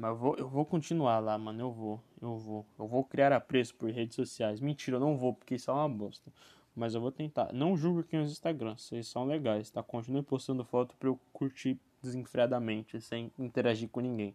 Mas 0.00 0.12
eu 0.12 0.16
vou, 0.16 0.34
eu 0.36 0.48
vou 0.48 0.64
continuar 0.64 1.18
lá, 1.18 1.36
mano. 1.36 1.60
Eu 1.60 1.70
vou, 1.70 2.02
eu 2.22 2.38
vou. 2.38 2.66
Eu 2.78 2.88
vou 2.88 3.04
criar 3.04 3.34
apreço 3.34 3.74
por 3.74 3.90
redes 3.90 4.16
sociais. 4.16 4.58
Mentira, 4.58 4.96
eu 4.96 5.00
não 5.00 5.14
vou, 5.14 5.34
porque 5.34 5.56
isso 5.56 5.70
é 5.70 5.74
uma 5.74 5.86
bosta. 5.86 6.32
Mas 6.74 6.94
eu 6.94 7.02
vou 7.02 7.12
tentar. 7.12 7.52
Não 7.52 7.76
julgo 7.76 8.02
quem 8.02 8.18
usa 8.18 8.32
Instagram, 8.32 8.78
vocês 8.78 9.06
são 9.06 9.26
legais, 9.26 9.70
tá? 9.70 9.82
Continue 9.82 10.22
postando 10.22 10.64
foto 10.64 10.96
pra 10.96 11.10
eu 11.10 11.20
curtir 11.34 11.78
desenfreadamente, 12.02 12.98
sem 12.98 13.30
interagir 13.38 13.90
com 13.90 14.00
ninguém. 14.00 14.34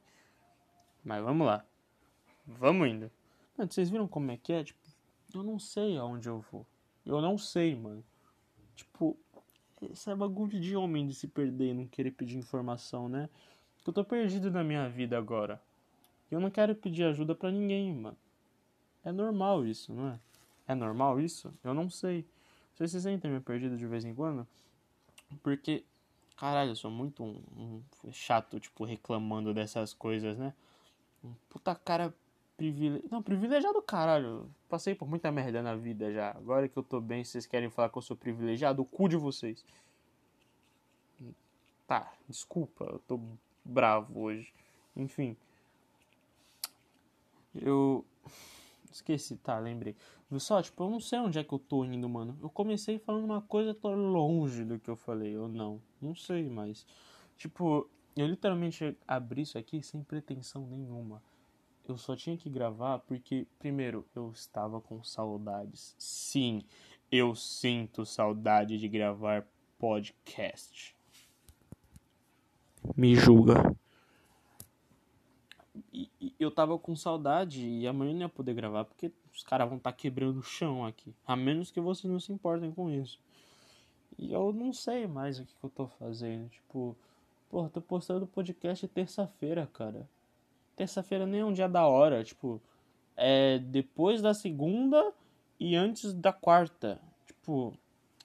Mas 1.04 1.24
vamos 1.24 1.48
lá. 1.48 1.66
Vamos 2.46 2.88
indo. 2.88 3.12
Mano, 3.58 3.72
vocês 3.72 3.90
viram 3.90 4.08
como 4.08 4.30
é 4.30 4.38
que 4.38 4.54
é? 4.54 4.64
Tipo, 4.64 4.80
eu 5.34 5.42
não 5.42 5.58
sei 5.58 5.98
aonde 5.98 6.30
eu 6.30 6.46
vou. 6.52 6.64
Eu 7.04 7.20
não 7.22 7.40
sei, 7.40 7.76
mano. 7.76 8.04
Tipo, 8.76 9.18
esse 9.82 10.12
é 10.12 10.16
bagulho 10.16 10.60
de 10.60 10.76
homem 10.76 11.08
de 11.08 11.16
se 11.16 11.28
perder 11.28 11.72
e 11.72 11.74
não 11.74 11.88
querer 11.88 12.12
pedir 12.12 12.38
informação, 12.38 13.10
né? 13.10 13.28
Eu 13.86 13.94
tô 13.94 14.04
perdido 14.04 14.52
na 14.52 14.64
minha 14.64 14.90
vida 14.90 15.18
agora. 15.18 15.62
Eu 16.32 16.40
não 16.40 16.50
quero 16.50 16.76
pedir 16.76 17.04
ajuda 17.04 17.36
para 17.36 17.52
ninguém, 17.52 17.94
mano. 17.94 18.18
É 19.04 19.12
normal 19.12 19.66
isso, 19.66 19.94
não 19.94 20.10
é? 20.10 20.20
É 20.68 20.76
normal 20.76 21.20
isso? 21.20 21.54
Eu 21.64 21.74
não 21.74 21.90
sei. 21.90 22.26
Vocês 22.74 22.92
se 22.92 23.02
sentem 23.02 23.30
meio 23.30 23.44
perdido 23.44 23.78
de 23.78 23.86
vez 23.86 24.04
em 24.04 24.14
quando? 24.14 24.48
Porque 25.44 25.84
Caralho, 26.38 26.72
eu 26.72 26.76
sou 26.76 26.92
muito 26.92 27.24
um, 27.24 27.42
um, 28.04 28.12
chato, 28.12 28.60
tipo, 28.60 28.84
reclamando 28.84 29.54
dessas 29.54 29.94
coisas, 29.94 30.38
né? 30.38 30.54
Um 31.24 31.34
puta 31.50 31.74
cara 31.74 32.14
privilegiado. 32.58 33.08
Não, 33.10 33.24
privilegiado 33.24 33.82
caralho. 33.82 34.50
Passei 34.68 34.94
por 34.94 35.08
muita 35.08 35.32
merda 35.32 35.62
na 35.62 35.76
vida 35.76 36.12
já. 36.12 36.32
Agora 36.32 36.68
que 36.68 36.78
eu 36.78 36.84
tô 36.84 37.00
bem, 37.00 37.24
vocês 37.24 37.46
querem 37.46 37.70
falar 37.70 37.90
que 37.90 37.98
eu 37.98 38.02
sou 38.02 38.18
privilegiado? 38.18 38.82
O 38.82 38.86
cu 38.86 39.08
de 39.08 39.16
vocês. 39.16 39.64
Tá, 41.88 42.12
desculpa, 42.28 42.84
eu 42.86 43.00
tô 43.08 43.20
bravo 43.66 44.22
hoje. 44.22 44.54
Enfim. 44.96 45.36
Eu. 47.54 48.06
Esqueci, 48.92 49.36
tá, 49.36 49.60
lembrei. 49.60 49.96
Só, 50.40 50.62
tipo, 50.62 50.84
eu 50.84 50.90
não 50.90 51.00
sei 51.00 51.20
onde 51.20 51.38
é 51.38 51.44
que 51.44 51.54
eu 51.54 51.60
tô 51.60 51.84
indo, 51.84 52.08
mano. 52.08 52.38
Eu 52.42 52.50
comecei 52.50 52.98
falando 52.98 53.26
uma 53.26 53.42
coisa, 53.42 53.74
tô 53.74 53.94
longe 53.94 54.64
do 54.64 54.80
que 54.80 54.90
eu 54.90 54.96
falei, 54.96 55.38
ou 55.38 55.48
não. 55.48 55.82
Não 56.02 56.16
sei, 56.16 56.50
mas. 56.50 56.86
Tipo, 57.38 57.90
eu 58.16 58.26
literalmente 58.28 58.98
abri 59.08 59.42
isso 59.42 59.58
aqui 59.58 59.82
sem 59.84 60.02
pretensão 60.04 60.66
nenhuma. 60.66 61.22
Eu 61.88 61.98
só 61.98 62.16
tinha 62.16 62.38
que 62.38 62.50
gravar 62.50 63.00
porque, 63.00 63.46
primeiro, 63.60 64.06
eu 64.16 64.32
estava 64.32 64.82
com 64.82 65.04
saudades. 65.04 65.96
Sim, 66.00 66.64
eu 67.12 67.36
sinto 67.36 68.06
saudade 68.06 68.80
de 68.80 68.88
gravar 68.88 69.46
podcast. 69.78 70.95
Me 72.96 73.16
julga 73.16 73.76
eu 76.40 76.52
tava 76.52 76.78
com 76.78 76.96
saudade 76.96 77.68
e 77.68 77.88
amanhã 77.88 78.14
não 78.14 78.22
ia 78.22 78.30
poder 78.30 78.54
gravar 78.54 78.86
porque 78.86 79.12
os 79.34 79.44
caras 79.44 79.68
vão 79.68 79.78
estar 79.78 79.92
tá 79.92 79.98
quebrando 79.98 80.40
o 80.40 80.44
chão 80.44 80.86
aqui. 80.86 81.14
A 81.26 81.36
menos 81.36 81.72
que 81.72 81.80
vocês 81.80 82.12
não 82.12 82.20
se 82.20 82.32
importem 82.32 82.72
com 82.72 82.90
isso. 82.90 83.20
E 84.18 84.32
eu 84.32 84.54
não 84.54 84.72
sei 84.72 85.08
mais 85.08 85.40
o 85.40 85.46
que, 85.46 85.54
que 85.54 85.64
eu 85.64 85.70
tô 85.70 85.88
fazendo. 85.88 86.50
Tipo, 86.50 86.96
porra, 87.50 87.70
tô 87.70 87.82
postando 87.82 88.28
podcast 88.28 88.88
terça-feira, 88.88 89.68
cara. 89.74 90.08
Terça-feira 90.76 91.26
nem 91.26 91.42
é 91.42 91.46
um 91.46 91.54
dia 91.54 91.68
da 91.68 91.88
hora. 91.88 92.24
Tipo, 92.24 92.62
é 93.16 93.60
depois 93.60 94.22
da 94.22 94.34
segunda 94.34 95.14
e 95.60 95.76
antes 95.76 96.14
da 96.14 96.32
quarta. 96.32 97.00
Tipo, 97.26 97.74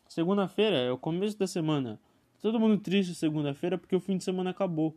segunda-feira 0.08 0.76
é 0.76 0.92
o 0.92 0.98
começo 0.98 1.38
da 1.38 1.46
semana. 1.46 1.98
Todo 2.40 2.58
mundo 2.58 2.78
triste 2.78 3.14
segunda-feira 3.14 3.76
porque 3.76 3.94
o 3.94 4.00
fim 4.00 4.16
de 4.16 4.24
semana 4.24 4.50
acabou. 4.50 4.96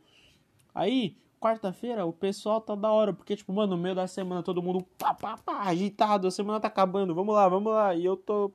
Aí, 0.74 1.18
quarta-feira 1.40 2.06
o 2.06 2.14
pessoal 2.14 2.62
tá 2.62 2.74
da 2.74 2.90
hora, 2.90 3.14
porque, 3.14 3.36
tipo, 3.36 3.52
mano, 3.52 3.76
no 3.76 3.82
meio 3.82 3.94
da 3.94 4.08
semana 4.08 4.42
todo 4.42 4.62
mundo 4.62 4.86
pá, 4.98 5.14
pá, 5.14 5.38
pá, 5.38 5.64
agitado, 5.64 6.28
a 6.28 6.32
semana 6.32 6.60
tá 6.60 6.70
acabando, 6.70 7.14
vamos 7.14 7.36
lá, 7.36 7.48
vamos 7.50 7.74
lá, 7.74 7.94
e 7.94 8.06
eu 8.06 8.16
tô 8.16 8.52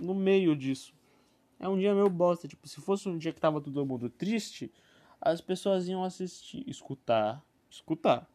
no 0.00 0.14
meio 0.14 0.56
disso. 0.56 0.94
É 1.58 1.68
um 1.68 1.78
dia 1.78 1.94
meio 1.94 2.08
bosta, 2.08 2.48
tipo, 2.48 2.66
se 2.66 2.80
fosse 2.80 3.08
um 3.08 3.18
dia 3.18 3.32
que 3.32 3.40
tava 3.40 3.60
todo 3.60 3.84
mundo 3.84 4.08
triste, 4.08 4.72
as 5.20 5.42
pessoas 5.42 5.86
iam 5.86 6.02
assistir, 6.02 6.64
escutar, 6.66 7.44
escutar. 7.68 8.26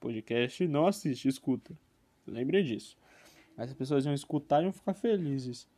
Podcast 0.00 0.66
não 0.66 0.86
assiste, 0.86 1.28
escuta. 1.28 1.78
Lembre 2.26 2.62
disso. 2.62 2.96
As 3.56 3.72
pessoas 3.74 4.06
iam 4.06 4.14
escutar 4.14 4.62
e 4.62 4.64
iam 4.64 4.72
ficar 4.72 4.94
felizes. 4.94 5.68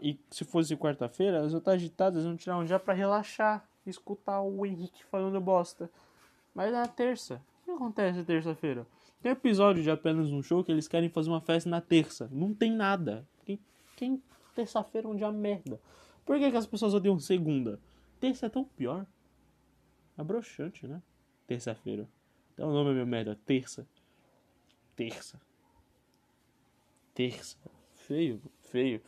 E 0.00 0.18
se 0.30 0.44
fosse 0.44 0.76
quarta-feira, 0.76 1.38
elas 1.38 1.52
iam 1.52 1.58
estar 1.58 1.72
agitadas, 1.72 2.24
iam 2.24 2.36
tirar 2.36 2.56
um 2.56 2.64
dia 2.64 2.78
para 2.78 2.94
relaxar, 2.94 3.68
escutar 3.86 4.40
o 4.40 4.64
Henrique 4.64 5.04
falando 5.04 5.40
bosta. 5.40 5.90
Mas 6.54 6.72
na 6.72 6.86
terça, 6.86 7.42
o 7.62 7.64
que 7.64 7.70
acontece 7.72 8.24
terça-feira? 8.24 8.86
Tem 9.20 9.32
episódio 9.32 9.82
de 9.82 9.90
apenas 9.90 10.30
um 10.32 10.42
show 10.42 10.64
que 10.64 10.72
eles 10.72 10.88
querem 10.88 11.10
fazer 11.10 11.28
uma 11.28 11.40
festa 11.40 11.68
na 11.68 11.80
terça. 11.80 12.28
Não 12.32 12.54
tem 12.54 12.72
nada. 12.72 13.26
Quem, 13.44 13.58
quem 13.96 14.22
terça-feira 14.54 15.06
é 15.06 15.10
um 15.10 15.16
dia 15.16 15.30
merda. 15.30 15.80
Por 16.24 16.38
que, 16.38 16.50
que 16.50 16.56
as 16.56 16.66
pessoas 16.66 16.94
odeiam 16.94 17.18
segunda? 17.18 17.78
Terça 18.20 18.46
é 18.46 18.48
tão 18.48 18.64
pior. 18.64 19.06
É 20.16 20.22
broxante, 20.22 20.86
né? 20.86 21.02
Terça-feira. 21.46 22.08
Então 22.54 22.70
o 22.70 22.72
nome 22.72 22.90
é 22.90 22.94
meu 22.94 23.06
merda. 23.06 23.38
Terça. 23.44 23.86
Terça. 24.96 25.40
Terça. 27.14 27.56
Feio, 27.94 28.40
feio. 28.62 29.02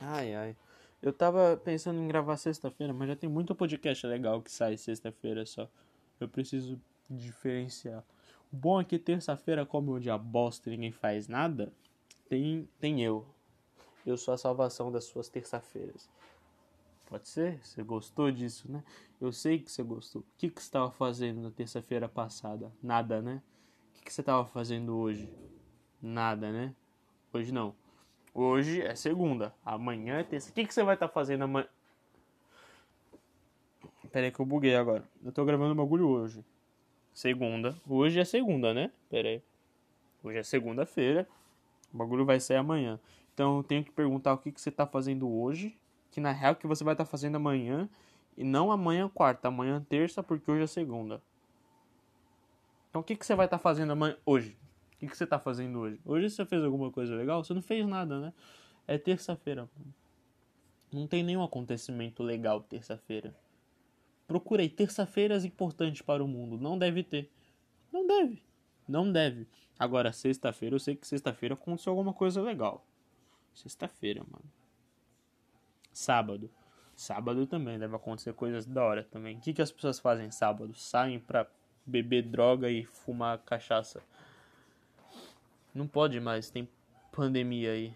Ai, 0.00 0.34
ai. 0.34 0.56
Eu 1.02 1.12
tava 1.12 1.60
pensando 1.62 2.00
em 2.00 2.08
gravar 2.08 2.36
sexta-feira, 2.36 2.92
mas 2.92 3.08
já 3.08 3.16
tem 3.16 3.28
muito 3.28 3.54
podcast 3.54 4.06
legal 4.06 4.40
que 4.40 4.50
sai 4.50 4.76
sexta-feira 4.76 5.44
só. 5.44 5.68
Eu 6.18 6.28
preciso 6.28 6.80
diferenciar. 7.10 8.02
O 8.52 8.56
bom 8.56 8.80
é 8.80 8.84
que 8.84 8.98
terça-feira, 8.98 9.66
como 9.66 9.92
é 9.92 9.96
um 9.96 10.00
dia 10.00 10.16
bosta 10.16 10.68
e 10.68 10.72
ninguém 10.72 10.92
faz 10.92 11.28
nada, 11.28 11.72
tem, 12.28 12.68
tem 12.80 13.02
eu. 13.02 13.26
Eu 14.06 14.16
sou 14.16 14.32
a 14.32 14.38
salvação 14.38 14.90
das 14.90 15.04
suas 15.04 15.28
terça-feiras. 15.28 16.08
Pode 17.06 17.28
ser? 17.28 17.60
Você 17.62 17.82
gostou 17.82 18.30
disso, 18.30 18.70
né? 18.70 18.82
Eu 19.20 19.32
sei 19.32 19.58
que 19.58 19.70
você 19.70 19.82
gostou. 19.82 20.22
O 20.22 20.24
que, 20.38 20.48
que 20.48 20.60
você 20.60 20.68
estava 20.68 20.90
fazendo 20.90 21.42
na 21.42 21.50
terça-feira 21.50 22.08
passada? 22.08 22.72
Nada, 22.82 23.20
né? 23.20 23.42
O 23.90 23.98
que, 23.98 24.04
que 24.04 24.12
você 24.12 24.22
estava 24.22 24.46
fazendo 24.46 24.96
hoje? 24.96 25.30
Nada, 26.00 26.50
né? 26.50 26.74
Hoje 27.32 27.52
não. 27.52 27.74
Hoje 28.34 28.82
é 28.82 28.96
segunda. 28.96 29.54
Amanhã 29.64 30.18
é 30.18 30.24
terça. 30.24 30.50
O 30.50 30.52
que, 30.52 30.66
que 30.66 30.74
você 30.74 30.82
vai 30.82 30.94
estar 30.96 31.06
tá 31.06 31.14
fazendo 31.14 31.44
amanhã? 31.44 31.68
Pera 34.10 34.26
aí 34.26 34.32
que 34.32 34.40
eu 34.40 34.44
buguei 34.44 34.74
agora. 34.74 35.04
Eu 35.24 35.30
tô 35.30 35.44
gravando 35.44 35.70
o 35.70 35.76
bagulho 35.76 36.08
hoje. 36.08 36.44
Segunda. 37.12 37.76
Hoje 37.88 38.18
é 38.18 38.24
segunda, 38.24 38.74
né? 38.74 38.90
Pera 39.08 39.28
aí. 39.28 39.42
Hoje 40.20 40.38
é 40.38 40.42
segunda-feira. 40.42 41.28
O 41.92 41.96
bagulho 41.96 42.24
vai 42.24 42.40
sair 42.40 42.56
amanhã. 42.56 42.98
Então 43.32 43.58
eu 43.58 43.62
tenho 43.62 43.84
que 43.84 43.92
perguntar 43.92 44.32
o 44.32 44.38
que, 44.38 44.50
que 44.50 44.60
você 44.60 44.72
tá 44.72 44.84
fazendo 44.84 45.30
hoje. 45.30 45.78
Que 46.10 46.20
na 46.20 46.32
real 46.32 46.56
que 46.56 46.66
você 46.66 46.82
vai 46.82 46.94
estar 46.94 47.04
tá 47.04 47.10
fazendo 47.10 47.36
amanhã. 47.36 47.88
E 48.36 48.42
não 48.42 48.72
amanhã 48.72 49.08
quarta, 49.08 49.46
amanhã 49.46 49.84
terça, 49.88 50.24
porque 50.24 50.50
hoje 50.50 50.64
é 50.64 50.66
segunda. 50.66 51.22
Então 52.90 53.00
o 53.00 53.04
que, 53.04 53.14
que 53.14 53.24
você 53.24 53.36
vai 53.36 53.46
estar 53.46 53.58
tá 53.58 53.62
fazendo 53.62 53.92
amanhã 53.92 54.16
hoje? 54.26 54.56
O 54.94 54.98
que, 54.98 55.06
que 55.08 55.16
você 55.16 55.26
tá 55.26 55.38
fazendo 55.38 55.78
hoje? 55.80 56.00
Hoje 56.04 56.30
você 56.30 56.44
fez 56.44 56.62
alguma 56.62 56.90
coisa 56.90 57.14
legal? 57.14 57.42
Você 57.42 57.52
não 57.52 57.62
fez 57.62 57.86
nada, 57.86 58.20
né? 58.20 58.32
É 58.86 58.96
terça-feira. 58.96 59.68
Não 60.92 61.06
tem 61.06 61.22
nenhum 61.22 61.42
acontecimento 61.42 62.22
legal 62.22 62.60
terça-feira. 62.62 63.34
Procurei 64.26 64.68
terça-feiras 64.68 65.44
importantes 65.44 66.02
para 66.02 66.22
o 66.22 66.28
mundo. 66.28 66.56
Não 66.56 66.78
deve 66.78 67.02
ter. 67.02 67.30
Não 67.92 68.06
deve. 68.06 68.42
Não 68.88 69.10
deve. 69.10 69.46
Agora, 69.78 70.12
sexta-feira, 70.12 70.76
eu 70.76 70.80
sei 70.80 70.94
que 70.94 71.06
sexta-feira 71.06 71.54
aconteceu 71.54 71.90
alguma 71.90 72.12
coisa 72.12 72.40
legal. 72.40 72.86
Sexta-feira, 73.52 74.22
mano. 74.22 74.44
Sábado. 75.92 76.50
Sábado 76.96 77.46
também 77.46 77.78
deve 77.78 77.96
acontecer 77.96 78.32
coisas 78.34 78.66
da 78.66 78.84
hora 78.84 79.02
também. 79.02 79.36
O 79.36 79.40
que, 79.40 79.52
que 79.52 79.62
as 79.62 79.72
pessoas 79.72 79.98
fazem 79.98 80.30
sábado? 80.30 80.72
Saem 80.74 81.18
pra 81.18 81.46
beber 81.84 82.22
droga 82.22 82.70
e 82.70 82.84
fumar 82.84 83.38
cachaça. 83.38 84.02
Não 85.74 85.88
pode 85.88 86.20
mais, 86.20 86.50
tem 86.50 86.68
pandemia 87.10 87.72
aí. 87.72 87.94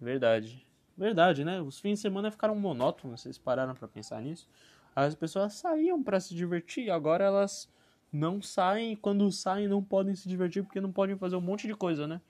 Verdade. 0.00 0.66
Verdade, 0.96 1.44
né? 1.44 1.60
Os 1.60 1.78
fins 1.78 1.98
de 1.98 2.00
semana 2.00 2.30
ficaram 2.30 2.56
monótonos, 2.56 3.20
vocês 3.20 3.38
pararam 3.38 3.74
para 3.74 3.86
pensar 3.86 4.20
nisso? 4.22 4.48
As 4.94 5.14
pessoas 5.14 5.54
saíam 5.54 6.02
para 6.02 6.18
se 6.18 6.34
divertir, 6.34 6.90
agora 6.90 7.24
elas 7.24 7.70
não 8.10 8.40
saem 8.40 8.92
e 8.92 8.96
quando 8.96 9.30
saem 9.30 9.68
não 9.68 9.82
podem 9.82 10.14
se 10.14 10.28
divertir 10.28 10.62
porque 10.62 10.80
não 10.80 10.90
podem 10.90 11.16
fazer 11.16 11.36
um 11.36 11.40
monte 11.40 11.66
de 11.66 11.74
coisa, 11.74 12.06
né? 12.06 12.20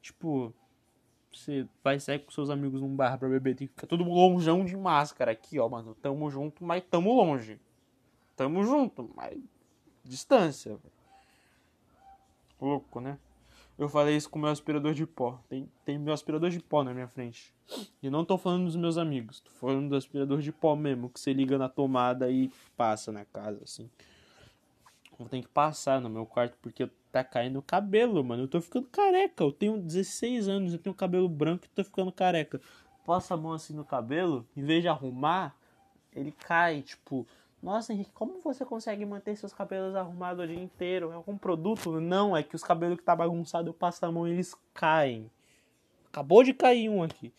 Tipo, 0.00 0.54
você 1.32 1.66
vai 1.82 1.98
sair 1.98 2.20
com 2.20 2.30
seus 2.30 2.48
amigos 2.48 2.80
num 2.80 2.94
bar 2.94 3.18
pra 3.18 3.28
beber, 3.28 3.56
tem 3.56 3.66
que 3.66 3.74
ficar 3.74 3.88
todo 3.88 4.04
longeão 4.04 4.64
de 4.64 4.76
máscara 4.76 5.32
aqui, 5.32 5.58
ó, 5.58 5.68
mano. 5.68 5.94
Tamo 5.96 6.30
junto, 6.30 6.64
mas 6.64 6.82
tamo 6.88 7.12
longe. 7.12 7.60
Tamo 8.36 8.62
junto, 8.62 9.10
mas 9.16 9.36
distância. 10.04 10.78
Louco, 12.60 13.00
né? 13.00 13.18
Eu 13.78 13.88
falei 13.90 14.16
isso 14.16 14.30
com 14.30 14.38
meu 14.38 14.48
aspirador 14.48 14.94
de 14.94 15.06
pó. 15.06 15.38
Tem, 15.48 15.70
tem 15.84 15.98
meu 15.98 16.14
aspirador 16.14 16.48
de 16.48 16.60
pó 16.60 16.82
na 16.82 16.94
minha 16.94 17.08
frente. 17.08 17.54
E 18.02 18.08
não 18.08 18.24
tô 18.24 18.38
falando 18.38 18.64
dos 18.64 18.76
meus 18.76 18.96
amigos. 18.96 19.40
Tô 19.40 19.50
falando 19.50 19.90
do 19.90 19.96
aspirador 19.96 20.40
de 20.40 20.50
pó 20.50 20.74
mesmo, 20.74 21.10
que 21.10 21.20
você 21.20 21.32
liga 21.32 21.58
na 21.58 21.68
tomada 21.68 22.30
e 22.30 22.50
passa 22.76 23.12
na 23.12 23.24
casa, 23.26 23.60
assim. 23.62 23.90
Eu 25.18 25.26
tenho 25.28 25.42
que 25.42 25.48
passar 25.48 26.00
no 26.00 26.08
meu 26.08 26.24
quarto 26.24 26.56
porque 26.62 26.88
tá 27.12 27.22
caindo 27.22 27.58
o 27.58 27.62
cabelo, 27.62 28.24
mano. 28.24 28.44
Eu 28.44 28.48
tô 28.48 28.60
ficando 28.60 28.86
careca. 28.88 29.44
Eu 29.44 29.52
tenho 29.52 29.78
16 29.78 30.48
anos, 30.48 30.72
eu 30.72 30.78
tenho 30.78 30.94
cabelo 30.94 31.28
branco 31.28 31.66
e 31.66 31.68
tô 31.68 31.84
ficando 31.84 32.10
careca. 32.10 32.60
Passa 33.04 33.34
a 33.34 33.36
mão 33.36 33.52
assim 33.52 33.74
no 33.74 33.84
cabelo, 33.84 34.46
em 34.56 34.64
vez 34.64 34.82
de 34.82 34.88
arrumar, 34.88 35.54
ele 36.12 36.32
cai, 36.32 36.82
tipo, 36.82 37.26
nossa, 37.62 37.92
Henrique, 37.92 38.12
como 38.12 38.40
você 38.40 38.64
consegue 38.64 39.04
manter 39.04 39.36
seus 39.36 39.52
cabelos 39.52 39.94
arrumados 39.94 40.44
o 40.44 40.46
dia 40.46 40.62
inteiro? 40.62 41.10
É 41.10 41.14
algum 41.14 41.36
produto? 41.36 42.00
Não, 42.00 42.36
é 42.36 42.42
que 42.42 42.54
os 42.54 42.62
cabelos 42.62 42.98
que 42.98 43.02
tá 43.02 43.16
bagunçado 43.16 43.70
eu 43.70 43.74
passo 43.74 44.04
a 44.04 44.12
mão 44.12 44.28
e 44.28 44.32
eles 44.32 44.54
caem. 44.74 45.30
Acabou 46.06 46.44
de 46.44 46.54
cair 46.54 46.88
um 46.88 47.02
aqui. 47.02 47.32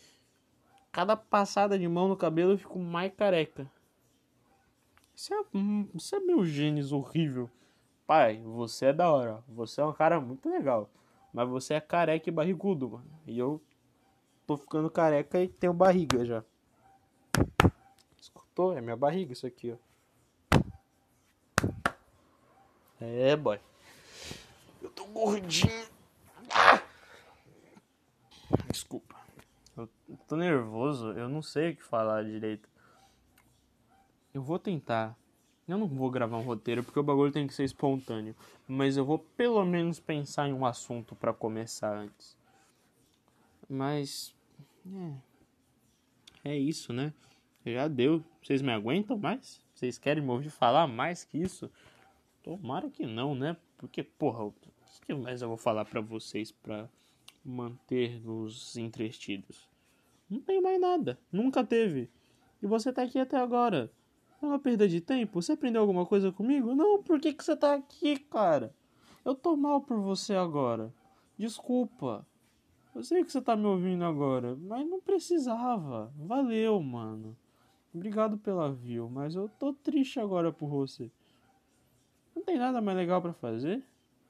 Cada 0.91 1.15
passada 1.15 1.77
de 1.77 1.87
mão 1.87 2.07
no 2.07 2.17
cabelo 2.17 2.53
eu 2.53 2.57
fico 2.57 2.79
mais 2.79 3.13
careca. 3.13 3.69
Isso 5.15 5.33
é, 5.33 5.37
isso 5.95 6.15
é 6.15 6.19
meu 6.19 6.45
genes 6.45 6.91
horrível. 6.91 7.49
Pai, 8.05 8.41
você 8.43 8.87
é 8.87 8.93
da 8.93 9.11
hora. 9.11 9.43
Você 9.47 9.81
é 9.81 9.85
um 9.85 9.93
cara 9.93 10.19
muito 10.19 10.49
legal. 10.49 10.89
Mas 11.33 11.47
você 11.47 11.75
é 11.75 11.81
careca 11.81 12.29
e 12.29 12.31
barrigudo, 12.31 12.89
mano. 12.89 13.09
E 13.25 13.37
eu 13.37 13.61
tô 14.45 14.57
ficando 14.57 14.89
careca 14.89 15.41
e 15.41 15.47
tenho 15.47 15.73
barriga 15.73 16.25
já. 16.25 16.43
Escutou? 18.19 18.77
É 18.77 18.81
minha 18.81 18.95
barriga 18.95 19.33
isso 19.33 19.45
aqui, 19.45 19.71
ó. 19.71 19.86
É, 22.99 23.35
boy. 23.35 23.59
Eu 24.81 24.89
tô 24.89 25.05
gordinho. 25.05 25.87
Ah! 26.51 26.81
Desculpa. 28.71 29.15
Eu 29.75 29.87
tô 30.27 30.35
nervoso, 30.35 31.11
eu 31.11 31.29
não 31.29 31.41
sei 31.41 31.71
o 31.71 31.75
que 31.75 31.83
falar 31.83 32.23
direito. 32.23 32.67
Eu 34.33 34.41
vou 34.41 34.57
tentar. 34.57 35.15
Eu 35.67 35.77
não 35.77 35.87
vou 35.87 36.09
gravar 36.09 36.37
um 36.37 36.43
roteiro 36.43 36.83
porque 36.83 36.99
o 36.99 37.03
bagulho 37.03 37.31
tem 37.31 37.45
que 37.45 37.53
ser 37.53 37.65
espontâneo. 37.65 38.35
Mas 38.67 38.97
eu 38.97 39.05
vou 39.05 39.19
pelo 39.19 39.63
menos 39.65 39.99
pensar 39.99 40.47
em 40.47 40.53
um 40.53 40.65
assunto 40.65 41.15
para 41.15 41.33
começar 41.33 41.93
antes. 41.93 42.37
Mas. 43.69 44.33
É. 46.43 46.51
É 46.51 46.57
isso, 46.57 46.93
né? 46.93 47.13
Já 47.65 47.87
deu. 47.87 48.23
Vocês 48.41 48.61
me 48.61 48.71
aguentam 48.71 49.17
mais? 49.17 49.61
Vocês 49.75 49.97
querem 49.97 50.23
me 50.23 50.29
ouvir 50.29 50.49
falar 50.49 50.87
mais 50.87 51.25
que 51.25 51.37
isso? 51.37 51.69
Tomara 52.47 52.89
que 52.89 53.05
não, 53.05 53.35
né? 53.35 53.57
Porque, 53.77 54.01
porra, 54.01 54.45
o 54.45 54.53
que 55.05 55.13
mais 55.13 55.41
eu 55.41 55.49
vou 55.49 55.57
falar 55.57 55.83
para 55.83 55.99
vocês 55.99 56.49
para 56.49 56.89
manter-nos 57.43 58.77
entretidos? 58.77 59.67
Não 60.29 60.39
tem 60.39 60.61
mais 60.61 60.79
nada. 60.79 61.19
Nunca 61.29 61.61
teve. 61.61 62.09
E 62.63 62.65
você 62.65 62.93
tá 62.93 63.03
aqui 63.03 63.19
até 63.19 63.35
agora. 63.35 63.91
É 64.41 64.45
uma 64.45 64.57
perda 64.57 64.87
de 64.87 65.01
tempo? 65.01 65.41
Você 65.41 65.51
aprendeu 65.51 65.81
alguma 65.81 66.05
coisa 66.05 66.31
comigo? 66.31 66.73
Não, 66.73 67.03
por 67.03 67.19
que, 67.19 67.33
que 67.33 67.43
você 67.43 67.53
tá 67.53 67.73
aqui, 67.73 68.17
cara? 68.17 68.73
Eu 69.25 69.35
tô 69.35 69.57
mal 69.57 69.81
por 69.81 69.99
você 69.99 70.33
agora. 70.33 70.93
Desculpa. 71.37 72.25
Eu 72.95 73.03
sei 73.03 73.25
que 73.25 73.31
você 73.31 73.41
tá 73.41 73.57
me 73.57 73.65
ouvindo 73.65 74.05
agora, 74.05 74.55
mas 74.55 74.87
não 74.87 75.01
precisava. 75.01 76.13
Valeu, 76.15 76.81
mano. 76.81 77.35
Obrigado 77.93 78.37
pela 78.37 78.71
view, 78.71 79.09
mas 79.09 79.35
eu 79.35 79.49
tô 79.59 79.73
triste 79.73 80.17
agora 80.17 80.49
por 80.49 80.69
você. 80.69 81.11
Tem 82.47 82.57
nada 82.57 82.79
mais 82.79 82.97
legal 82.97 83.21
para 83.21 83.33
fazer? 83.33 83.83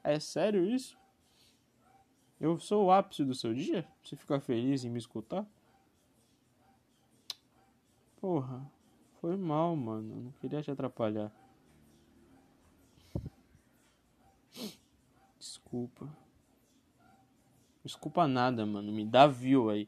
É 0.03 0.19
sério 0.19 0.65
isso? 0.65 0.97
Eu 2.41 2.60
sou 2.60 2.86
o 2.86 2.91
ápice 2.91 3.23
do 3.23 3.36
seu 3.36 3.53
dia? 3.53 3.88
Você 4.03 4.15
fica 4.15 4.39
feliz 4.39 4.84
em 4.84 4.89
me 4.89 4.97
escutar? 4.97 5.45
Porra, 8.19 8.67
foi 9.21 9.38
mal, 9.38 9.75
mano. 9.75 10.15
Eu 10.15 10.21
não 10.23 10.32
queria 10.32 10.63
te 10.63 10.71
atrapalhar. 10.71 11.32
Desculpa. 15.38 16.10
Desculpa 17.84 18.27
nada, 18.27 18.65
mano. 18.65 18.91
Me 18.91 19.06
dá 19.06 19.27
view 19.27 19.69
aí. 19.69 19.88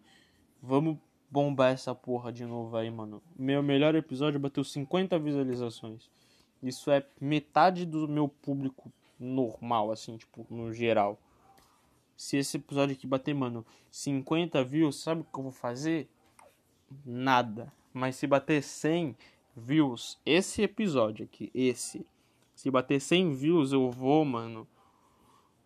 Vamos 0.61 0.99
bombar 1.31 1.71
essa 1.71 1.95
porra 1.95 2.31
de 2.31 2.45
novo 2.45 2.77
aí, 2.77 2.91
mano. 2.91 3.23
Meu 3.35 3.63
melhor 3.63 3.95
episódio 3.95 4.39
bateu 4.39 4.63
50 4.63 5.17
visualizações. 5.17 6.07
Isso 6.61 6.91
é 6.91 7.05
metade 7.19 7.85
do 7.85 8.07
meu 8.07 8.27
público 8.27 8.91
normal, 9.19 9.91
assim, 9.91 10.17
tipo, 10.17 10.45
no 10.49 10.73
geral. 10.73 11.19
Se 12.15 12.37
esse 12.37 12.57
episódio 12.57 12.95
aqui 12.95 13.07
bater, 13.07 13.33
mano, 13.33 13.65
50 13.89 14.63
views, 14.63 15.01
sabe 15.01 15.21
o 15.21 15.23
que 15.23 15.39
eu 15.39 15.43
vou 15.43 15.51
fazer? 15.51 16.09
Nada. 17.05 17.71
Mas 17.93 18.17
se 18.17 18.27
bater 18.27 18.61
100 18.61 19.15
views, 19.55 20.19
esse 20.25 20.61
episódio 20.61 21.25
aqui, 21.25 21.51
esse. 21.53 22.05
Se 22.53 22.69
bater 22.69 22.99
100 22.99 23.33
views, 23.35 23.71
eu 23.71 23.89
vou, 23.89 24.25
mano. 24.25 24.67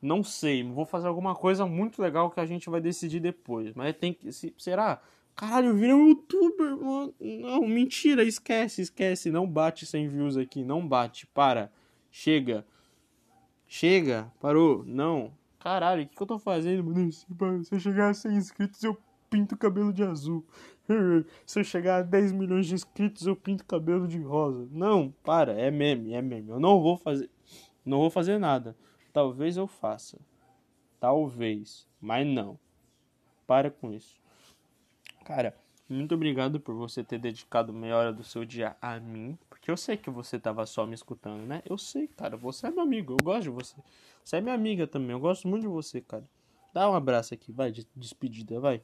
Não 0.01 0.23
sei, 0.23 0.63
vou 0.63 0.85
fazer 0.85 1.07
alguma 1.07 1.33
coisa 1.33 1.65
muito 1.65 2.01
legal 2.01 2.29
que 2.29 2.39
a 2.39 2.45
gente 2.45 2.69
vai 2.69 2.81
decidir 2.81 3.19
depois. 3.19 3.73
Mas 3.73 3.95
tem 3.95 4.13
que. 4.13 4.31
Se, 4.31 4.53
será? 4.57 5.01
Caralho, 5.35 5.67
eu 5.67 5.75
virei 5.75 5.93
um 5.93 6.09
youtuber, 6.09 6.77
mano. 6.77 7.13
Não, 7.19 7.67
mentira, 7.67 8.23
esquece, 8.23 8.81
esquece. 8.81 9.31
Não 9.31 9.47
bate 9.47 9.85
100 9.85 10.07
views 10.07 10.37
aqui, 10.37 10.63
não 10.63 10.87
bate, 10.87 11.25
para. 11.27 11.71
Chega. 12.11 12.65
Chega. 13.67 14.31
Parou. 14.39 14.83
Não. 14.85 15.33
Caralho, 15.59 16.03
o 16.03 16.07
que, 16.07 16.15
que 16.15 16.21
eu 16.21 16.27
tô 16.27 16.37
fazendo, 16.37 16.83
mano? 16.83 17.11
Se 17.11 17.25
eu 17.71 17.79
chegar 17.79 18.09
a 18.09 18.13
100 18.13 18.35
inscritos, 18.35 18.83
eu 18.83 18.97
pinto 19.29 19.55
o 19.55 19.57
cabelo 19.57 19.91
de 19.91 20.03
azul. 20.03 20.45
Se 21.45 21.59
eu 21.59 21.63
chegar 21.63 21.97
a 21.97 22.01
10 22.03 22.31
milhões 22.33 22.67
de 22.67 22.75
inscritos, 22.75 23.25
eu 23.25 23.35
pinto 23.35 23.63
o 23.63 23.67
cabelo 23.67 24.07
de 24.07 24.19
rosa. 24.19 24.67
Não, 24.71 25.11
para, 25.23 25.53
é 25.53 25.71
meme, 25.71 26.13
é 26.13 26.21
meme. 26.21 26.49
Eu 26.49 26.59
não 26.59 26.81
vou 26.81 26.97
fazer. 26.97 27.29
Não 27.83 27.97
vou 27.97 28.09
fazer 28.09 28.37
nada. 28.37 28.75
Talvez 29.11 29.57
eu 29.57 29.65
faça. 29.65 30.19
Talvez. 30.99 31.87
Mas 31.99 32.27
não. 32.27 32.59
Para 33.47 33.71
com 33.71 33.91
isso. 33.91 34.22
Cara, 35.23 35.55
muito 35.89 36.15
obrigado 36.15 36.59
por 36.59 36.75
você 36.75 37.03
ter 37.03 37.19
dedicado 37.19 37.71
meia 37.73 37.95
hora 37.97 38.13
do 38.13 38.23
seu 38.23 38.43
dia 38.45 38.75
a 38.81 38.99
mim. 38.99 39.37
Porque 39.49 39.69
eu 39.69 39.77
sei 39.77 39.97
que 39.97 40.09
você 40.09 40.39
tava 40.39 40.65
só 40.65 40.85
me 40.85 40.95
escutando, 40.95 41.45
né? 41.45 41.61
Eu 41.65 41.77
sei, 41.77 42.07
cara. 42.07 42.35
Você 42.37 42.67
é 42.67 42.71
meu 42.71 42.81
amigo. 42.81 43.13
Eu 43.13 43.23
gosto 43.23 43.43
de 43.43 43.49
você. 43.49 43.75
Você 44.23 44.37
é 44.37 44.41
minha 44.41 44.55
amiga 44.55 44.87
também. 44.87 45.11
Eu 45.11 45.19
gosto 45.19 45.47
muito 45.47 45.61
de 45.61 45.67
você, 45.67 46.01
cara. 46.01 46.23
Dá 46.73 46.89
um 46.89 46.95
abraço 46.95 47.33
aqui, 47.35 47.51
vai, 47.51 47.71
de 47.71 47.87
despedida, 47.95 48.59
vai. 48.59 48.81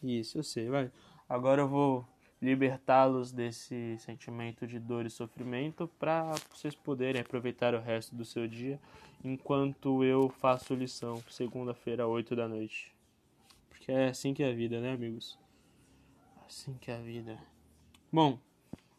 Isso, 0.00 0.38
eu 0.38 0.44
sei, 0.44 0.68
vai. 0.68 0.92
Agora 1.28 1.62
eu 1.62 1.68
vou 1.68 2.06
libertá-los 2.40 3.32
desse 3.32 3.98
sentimento 3.98 4.64
de 4.66 4.78
dor 4.78 5.06
e 5.06 5.10
sofrimento 5.10 5.88
para 5.98 6.34
vocês 6.52 6.74
poderem 6.74 7.20
aproveitar 7.20 7.74
o 7.74 7.80
resto 7.80 8.14
do 8.14 8.24
seu 8.24 8.46
dia 8.46 8.78
enquanto 9.24 10.04
eu 10.04 10.28
faço 10.28 10.74
lição 10.74 11.20
segunda-feira, 11.28 12.06
8 12.06 12.36
da 12.36 12.46
noite. 12.46 12.95
Porque 13.86 13.92
é 13.92 14.08
assim 14.08 14.34
que 14.34 14.42
é 14.42 14.50
a 14.50 14.52
vida, 14.52 14.80
né, 14.80 14.94
amigos? 14.94 15.38
Assim 16.44 16.76
que 16.80 16.90
é 16.90 16.96
a 16.96 17.00
vida. 17.00 17.38
Bom, 18.10 18.36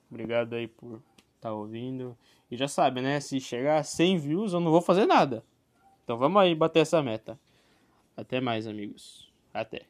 obrigado 0.10 0.54
aí 0.54 0.66
por 0.66 0.94
estar 1.36 1.50
tá 1.50 1.54
ouvindo. 1.54 2.18
E 2.50 2.56
já 2.56 2.70
sabe, 2.70 3.02
né? 3.02 3.20
Se 3.20 3.38
chegar 3.42 3.80
a 3.80 3.84
100 3.84 4.18
views, 4.18 4.54
eu 4.54 4.62
não 4.62 4.72
vou 4.72 4.82
fazer 4.82 5.06
nada. 5.06 5.44
Então 6.06 6.18
vamos 6.18 6.42
aí 6.42 6.56
bater 6.56 6.80
essa 6.80 7.04
meta. 7.04 7.38
Até 8.16 8.40
mais, 8.40 8.66
amigos. 8.66 9.30
Até. 9.54 9.82